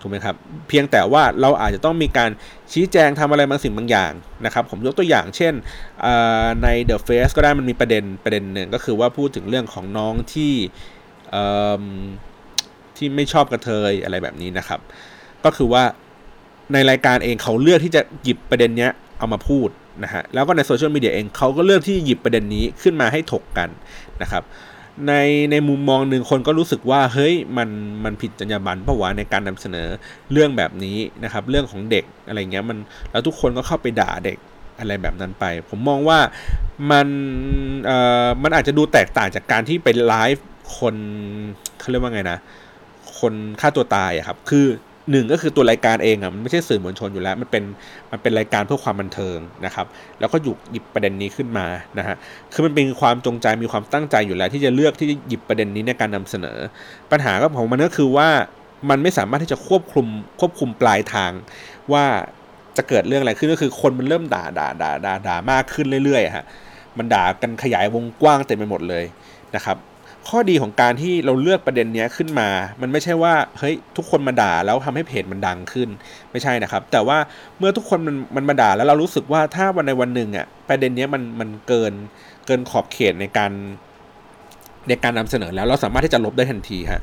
[0.00, 0.36] ถูกไหมครับ
[0.68, 2.30] เพียงแต่ว่าเราอาจจะต้องมีการ
[2.72, 4.12] ชี้แจงทำอะไรบางสิ่งบางอย่าง
[4.44, 5.54] นะครับ ผมยกตัวอย่างเช่น
[6.62, 10.54] ใน The Face ก็ได้มันมีประเด็นประเด็นหนึ่งก็คือว่าพูดถึงเรื่องของน้องที่
[12.96, 14.80] ที่ไม่ชอบกระเทยอะไรแบบนี้นะครับ
[15.44, 15.84] ก็คือว่า
[16.72, 19.68] ในรายการเองเขาเลือกที่จะหยิบประเด็นเนี้ยเอามาพูด
[20.04, 23.68] นะฮะแล้วก็ในโซเชียลมีเดียเองเขาก็เลือกที่หยิบประเด็นนี้ขึ้นมาให้ถกกัน
[24.22, 24.42] นะครับ
[25.06, 25.14] ใน
[25.50, 27.68] ในมุมมองหนึ่งคนก็รู้สึกว่าเฮ้ยมัน
[28.04, 29.88] มันผิดจรรยาบรรณเพราะว่าในการนำเสนอ
[30.32, 32.78] เรื่องแบบนี้นะครับ เรื่องของเด็กอะไรเงี้ยมัน
[33.10, 34.38] แล้วทุกคนก็เข้าไปด่าเด็ก
[34.78, 36.18] อะไรแบบนั้นไป ผมมองว่า
[36.90, 37.08] มัน
[37.86, 40.46] เอ่อมันอาจจะดูแตกต่างจากการที่ไปไลฟ์
[40.78, 40.96] คน
[41.78, 42.38] เขาเรียกว่าไงนะ
[43.18, 44.66] คนฆ่าตัวตายอะครับ คือ
[45.10, 47.64] หนึ่งก็คือตัวรายการเองอะมันไม่ใช่สื่อมวลชนอยู่แล้ว มันเป็น
[48.12, 49.86] มันเป็นรายการเพื่อความบันเทิงนะครับ
[50.20, 51.66] แล้วก็หยุหยิบประเด็นนี้ขึ้นมา
[51.98, 52.16] นะฮะ
[52.52, 56.58] คือมันเป็นความจงใจมีความตั้งใจอยู่แล้ว ที่จะเลือกที่จะหยิบประเด็นนี้ในการนำเสนอ
[57.10, 58.28] ปัญหาก็ของมันก็คือว่า
[58.90, 60.06] มันไม่สามารถที่จะควบคุม
[60.40, 61.32] ควบคุมปลายทาง
[61.92, 62.04] ว่า
[62.76, 66.44] จะเกิดเรื่องอะไรขึ้นก็คือคนมันเริ่มด่าด่าด่าด่าด่ามากขึ้นเรื่อยๆฮะ
[66.98, 69.04] มันด่ากันขยายวงกว้างเต็มไปหมดเลย
[69.54, 69.76] นะครับ
[70.28, 72.48] ข้อดีของการที่เราเลือกประเด็นนี้ขึ้นมา
[72.80, 75.88] มันไม่ใช่ว่าเฮ้ยทุกคนมาด่าแล้วทำให้เพจมันดังขึ้น
[76.32, 77.18] ไม่ใช่นะครับ แต่ว่า
[77.58, 81.92] เมื่อทุกคนมันมันมาด่าแล้วเรารู้สึกว่าถ้าวันในวันหนึ่งอะประเด็นนี้มันมันเกิน
[82.46, 83.52] เกินขอบเขตในการ
[84.88, 87.02] ในการนำเสนอแล้วเราสามารถที่จะลบได้ทันทีฮะ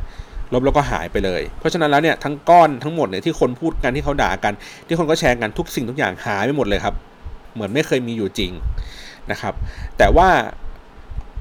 [0.54, 4.54] ลบแล้วก็หายไปเลย เพราะฉะนั้นแล้วเนี่ยทั้งก้อนทั้งหมดเนี่ยที่คนพูดกันที่เขาด่ากัน
[4.88, 6.96] ที่คนก็แชร์กันทุกสิ่งทุกอย่างหายไปหมดเลยครับ
[7.54, 8.52] เหมือนไม่เคยมีอยู่จริง
[9.32, 9.54] นะครับ
[9.98, 10.30] แต่ว่า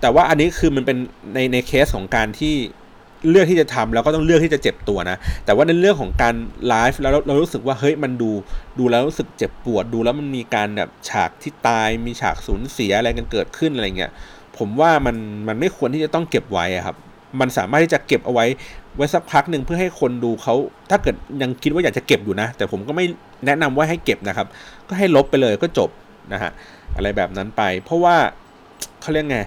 [0.04, 0.98] แต่ว่าอันนี้คือมันเป็น
[1.34, 2.54] ในในเคสของการที่
[3.30, 6.34] เลือกที่จะทำแล้วก็ต้องเลือกที่จะเจ็บตัวนะ แต่ว่าในเรื่องของการ
[6.68, 8.30] ไลฟ์แล้วเรารู้สึกว่าเฮ้ยมันดู
[8.78, 14.10] ดูแล้วรู้สึกเจ็บปวดดูแล้วมันมีการแบบฉากที่ตายมีฉากสูญเสียอะไรกันเกิดขึ้นอะไรเงี้ย
[14.58, 15.16] ผมว่ามัน
[15.48, 16.96] มันไม่ควรที่จะต้องเก็บไว้ครับ
[17.40, 18.46] มันสามารถที่จะเก็บเอาไว้
[18.96, 20.54] ไว้สักพักหนึ่งเพื่อให้คนดูเขา
[20.90, 23.04] ถ้าเกิดยังคิดว่าอยากจะเก็บอยู่นะ แต่ผมก็ไม่
[23.46, 24.46] แนะนำว่าให้เก็บนะครับ
[24.88, 25.90] ก็ให้ลบไปเลยก็จบ
[26.32, 26.50] นะฮะ
[26.96, 28.16] อะไรแบบนั้นไป เพราะว่า
[29.00, 29.40] เขาเรียกไง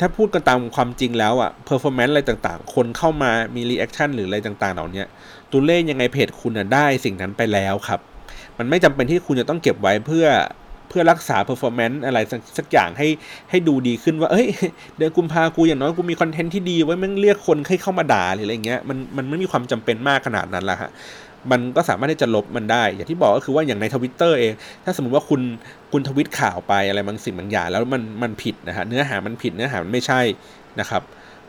[0.00, 5.02] ถ้าพูดกันตามความจริงแล้วอะ performance อะไรต่างๆ คนเข้ามามี reaction หรืออะไรต่างๆ เหล่านี้
[5.52, 8.00] ตัวเลขยังไงเพจคุณได้สิ่งนั้นไปแล้วครับ
[8.58, 10.26] มันไม่จำเป็นที่คุณจะต้องเก็บไว้เพื่อ
[10.88, 12.18] เพื่อรักษา performance อะไร
[12.58, 13.08] สักอย่างให้
[13.50, 14.48] ให้ดูดีขึ้นว่าเฮ้ย
[14.96, 20.90] เดือนกุมภากูอย่างน้อยกูมี content ที่ดีไว้แม่งเรียกคนให้เข้ามาด่าหรืออะไรเงี้ยมันมันไม่มีความจำเป็นมากขนาดนั้นละฮะ
[21.50, 24.52] มันก็สามารถที่จะลบมันได้ อย่างที่บอกก็คือว่าอย่างในทวิตเตอร์เอง
[24.84, 25.40] ถ้าสมมติว่าคุณ
[25.92, 30.20] คุณทวิตข่าวไปอะไรบางสิ่งบางอย่างแล้วมันมันผิดนะฮะเนื้อหามันผิดเนื้อหามันไม่ใช่
[30.80, 31.02] นะครับ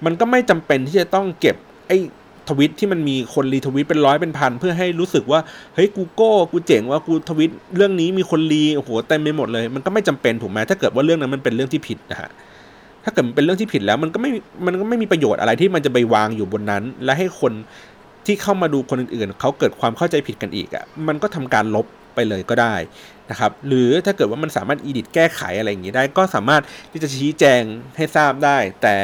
[0.05, 1.55] มันก็ไม่จำเป็นที่จะต้องเก็บ
[1.87, 1.97] ไอ้
[2.49, 5.39] ทวิตที่มันมีคน retweet เป็นร้อยเป็นพันเพื่อให้รู้สึกว่า
[5.75, 12.29] เฮ้ยกูโก้กูเจ๋งว่ากูทวิตเรื่องนี้มีคน re โอ้โหเต็มไปหมดเลย มันก็ไม่จำเป็นถูกไหมถ้าเกิดว่าเรื่องนั้นมันเป็นเรื่องที่ผิดนะฮะ
[13.03, 14.31] ถ้าเกิดมันเป็นเรื่องที่ผิดแล้วมันก็ไม่
[14.65, 17.53] มันก็ไม่มีประโยชน์อะไรที่มันจะไปวางอยู่บนนั้น และให้คน
[18.25, 22.75] ที่เข้ามาดูคนอื่นๆ เขาเกิดความเข้าใจผิดกันอีกอะ่ะมันก็ทำการลบไปเลยก็ได้
[23.29, 27.61] นะครับหรือถ้าเกิดว่ามันสามารถอีดิทแก้ไขอะไรอย่างนี้ได้ ก็สามารถที่จะชี้แจง
[27.97, 28.95] ให้ทราบได้ แต่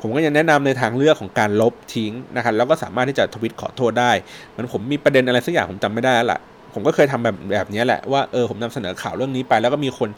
[0.00, 4.12] ผมก็ยังแนะนำในทางเลือกของการลบทิ้งนะครับแล้วก็สามารถที่จะทวิตขอโทษได้
[4.54, 6.40] มันผมมีประเด็นอะไรสักอย่างผมจำไม่ได้ละ
[6.74, 10.10] ผมก็เคยทำแบบแบบนี้แหละว่าเออผมนำเสนอข่าวเรื่องนี้ไป แล้วก็มีคน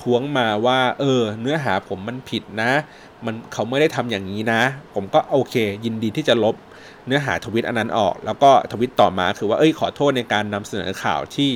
[0.00, 2.70] ท้วงมาว่าเออเนื้อหาผมมันผิดนะ
[3.24, 4.62] มันเขาไม่ได้ทำอย่างนี้นะ
[4.94, 5.54] ผมก็โอเค
[5.84, 6.54] ยินดีที่จะลบ
[7.06, 11.50] เนื้อหาทวิตอันนั้นออก แล้วก็ทวิตต่อมาคือว่าเอ้ยขอโทษในการนำเสนอข่าวที่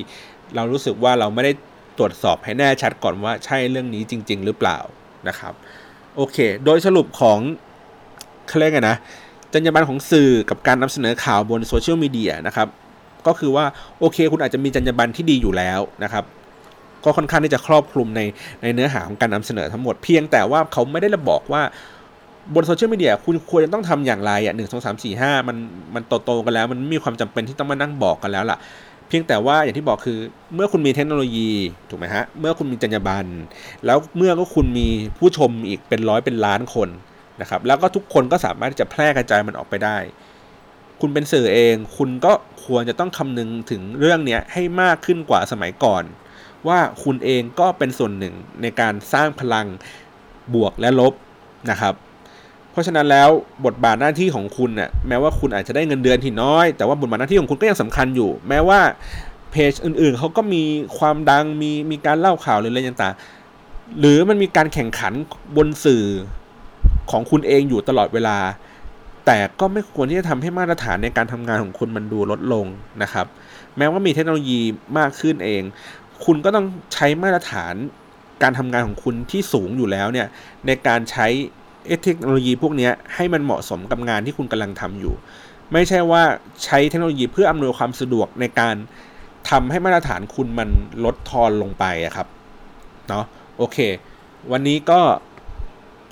[0.54, 1.52] เรารู้สึกว่าเราไม่ได้
[1.98, 4.78] ตรวจสอบให้แน่ชัดก่อนว่าใช่เรื่องนี้จริง ๆ หรือเปล่า
[5.28, 5.52] นะครับ
[6.16, 7.38] โอเค โดยสรุปของ
[8.48, 8.96] เขาเรียกไงนะ
[9.54, 12.68] จรรยาบรรณของสื่อกับการนำเสนอข่าวบนโซเชียลมีเดียนะครับ
[13.26, 13.64] ก็คือว่า
[14.00, 16.24] โอเค คุณอาจจะมีจรรยาบรรณที่ดีอยู่แล้วนะครับ
[17.04, 18.20] ก็ค่อนข้างที่จะครอบคลุมใน
[18.62, 21.62] ในเนื้อหาของการนำเสนอทั้งหมดเพียงแต่ว่าเขาไม่ได้ระบอกว่า
[22.54, 25.56] บนโซเชียลมีเดียคุณควรจะต้องทำอย่างไรอะหนึ่งสองสามสี่ห้ามัน
[25.94, 28.58] มันโตๆกันแล้ว มันมีความจำเป็นที่ต้องมานั่งบอกกันแล้วล่ะ
[29.08, 30.18] เพียงแต่ว่าอย่างที่บอกคือ
[30.54, 31.50] เมื่อคุณมีเทคโนโลยี
[31.90, 33.28] ถูกไหมฮะ เมื่อคุณมีจรรยาบรรณ
[33.86, 36.88] แล้วเมื่อก็คุณมีผู้ชมอีกเป็นร้อยเป็นล้านคน
[37.40, 39.96] นะครับ แล้วก็ทุกคนก็สามารถจะแพร่กระจายมันออกไปได้
[41.00, 42.32] คุณเป็นสื่อเอง คุณก็
[42.64, 46.04] ควรจะต้องคำนึงถึงเรื่องนี้ให้มากขึ้นกว่าสมัยก่อน
[46.68, 49.66] ว่าคุณเองก็เป็นส่วนหนึ่งในการสร้างพลัง
[50.54, 51.12] บวกและลบ
[51.70, 51.94] นะครับ
[52.72, 53.28] เพราะฉะนั้นแล้ว
[53.66, 58.80] บทบาทหน้าที่ของคุณเน่ยแม้ว่าคุณอาจจะได้เงินเดือนที่น้อย แต่ว่าบทบาทหน้าที่ของคุณก็ยังสำคัญอยู่ แม้ว่า
[59.50, 60.62] เพจอื่นๆเขาก็มี
[60.98, 65.12] ความดังมีมีการเล่าข่าวหรืออะไรต่างๆหรือมันมีการแข่งขัน
[65.56, 66.04] บนสื่อ
[67.10, 68.38] ของคุณเองอยู่ตลอดเวลา
[69.26, 72.66] แต่ก็ไม่ควรที่จะทำให้มาตรฐานในการทำงานของคุณมันดูลดลง
[73.02, 73.26] นะครับ
[73.76, 74.60] แม้ว่ามีเทคโนโลยี
[74.98, 75.62] มากขึ้นเอง
[76.24, 77.74] คุณก็ต้องใช้มาตรฐาน
[78.42, 80.28] การทำงานของคุณที่สูงอยู่แล้วเนี่ย
[80.66, 81.26] ในการใช้
[82.04, 85.14] เทคโนโลยีพวกนี้ให้มันเหมาะสมกับงานที่คุณกำลังทำอยู่
[85.72, 86.22] ไม่ใช่ว่า
[86.64, 88.74] ใช้เทคโนโลยีเพื่ออำนวยความสะดวกในการ
[89.50, 90.68] ทำให้มาตรฐานคุณมัน
[91.04, 91.84] ลดทอนลงไป
[92.16, 92.26] ครับ
[93.08, 93.24] เนาะ
[93.58, 93.78] โอเค
[94.52, 95.00] วันนี้ก็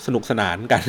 [0.07, 0.83] สนุกสนานกัน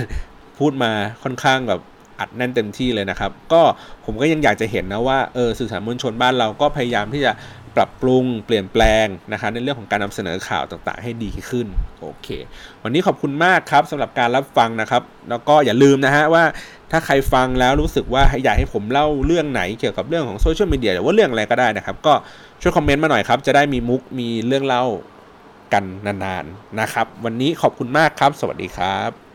[0.60, 0.92] พูดมา
[1.24, 1.82] ค่อนข้างแบบ
[2.20, 3.62] อัดแน่นเต็มที่เลยนะครับ ก็
[4.06, 7.32] ผมก็ยังอยากจะเห็นนะว่าเออสื่อสารมวลชนบ้านเราก็พยายามที่จะ
[7.76, 11.68] ปรับปรุงเปลี่ยนแปลงนะคะในเรื่องของการนำเสนอข่าวต่างๆ ให้ดีขึ้น
[12.02, 12.28] โอเค
[12.84, 16.44] วันนี้ขอบคุณมากครับสำหรับการรับฟังนะครับ แล้วก็อย่าลืมนะฮะว่า
[16.92, 22.14] ถ้าใครฟังแล้วรู้สึกว่าอยากให้ผมเล่าเรื่องไหนเกี่ยวกับเรื่องของโซเชียลมีเดียหรือว่าเรื่องอะไรก็ได้นะครับ ก็
[22.62, 24.84] ช่วยคอมเมนต์มาหน่อยครับ จะได้มีมุกมีเรื่องเล่า
[25.74, 29.29] กันนานๆนะครับ วันนี้ขอบคุณมากครับ สวัสดีครับ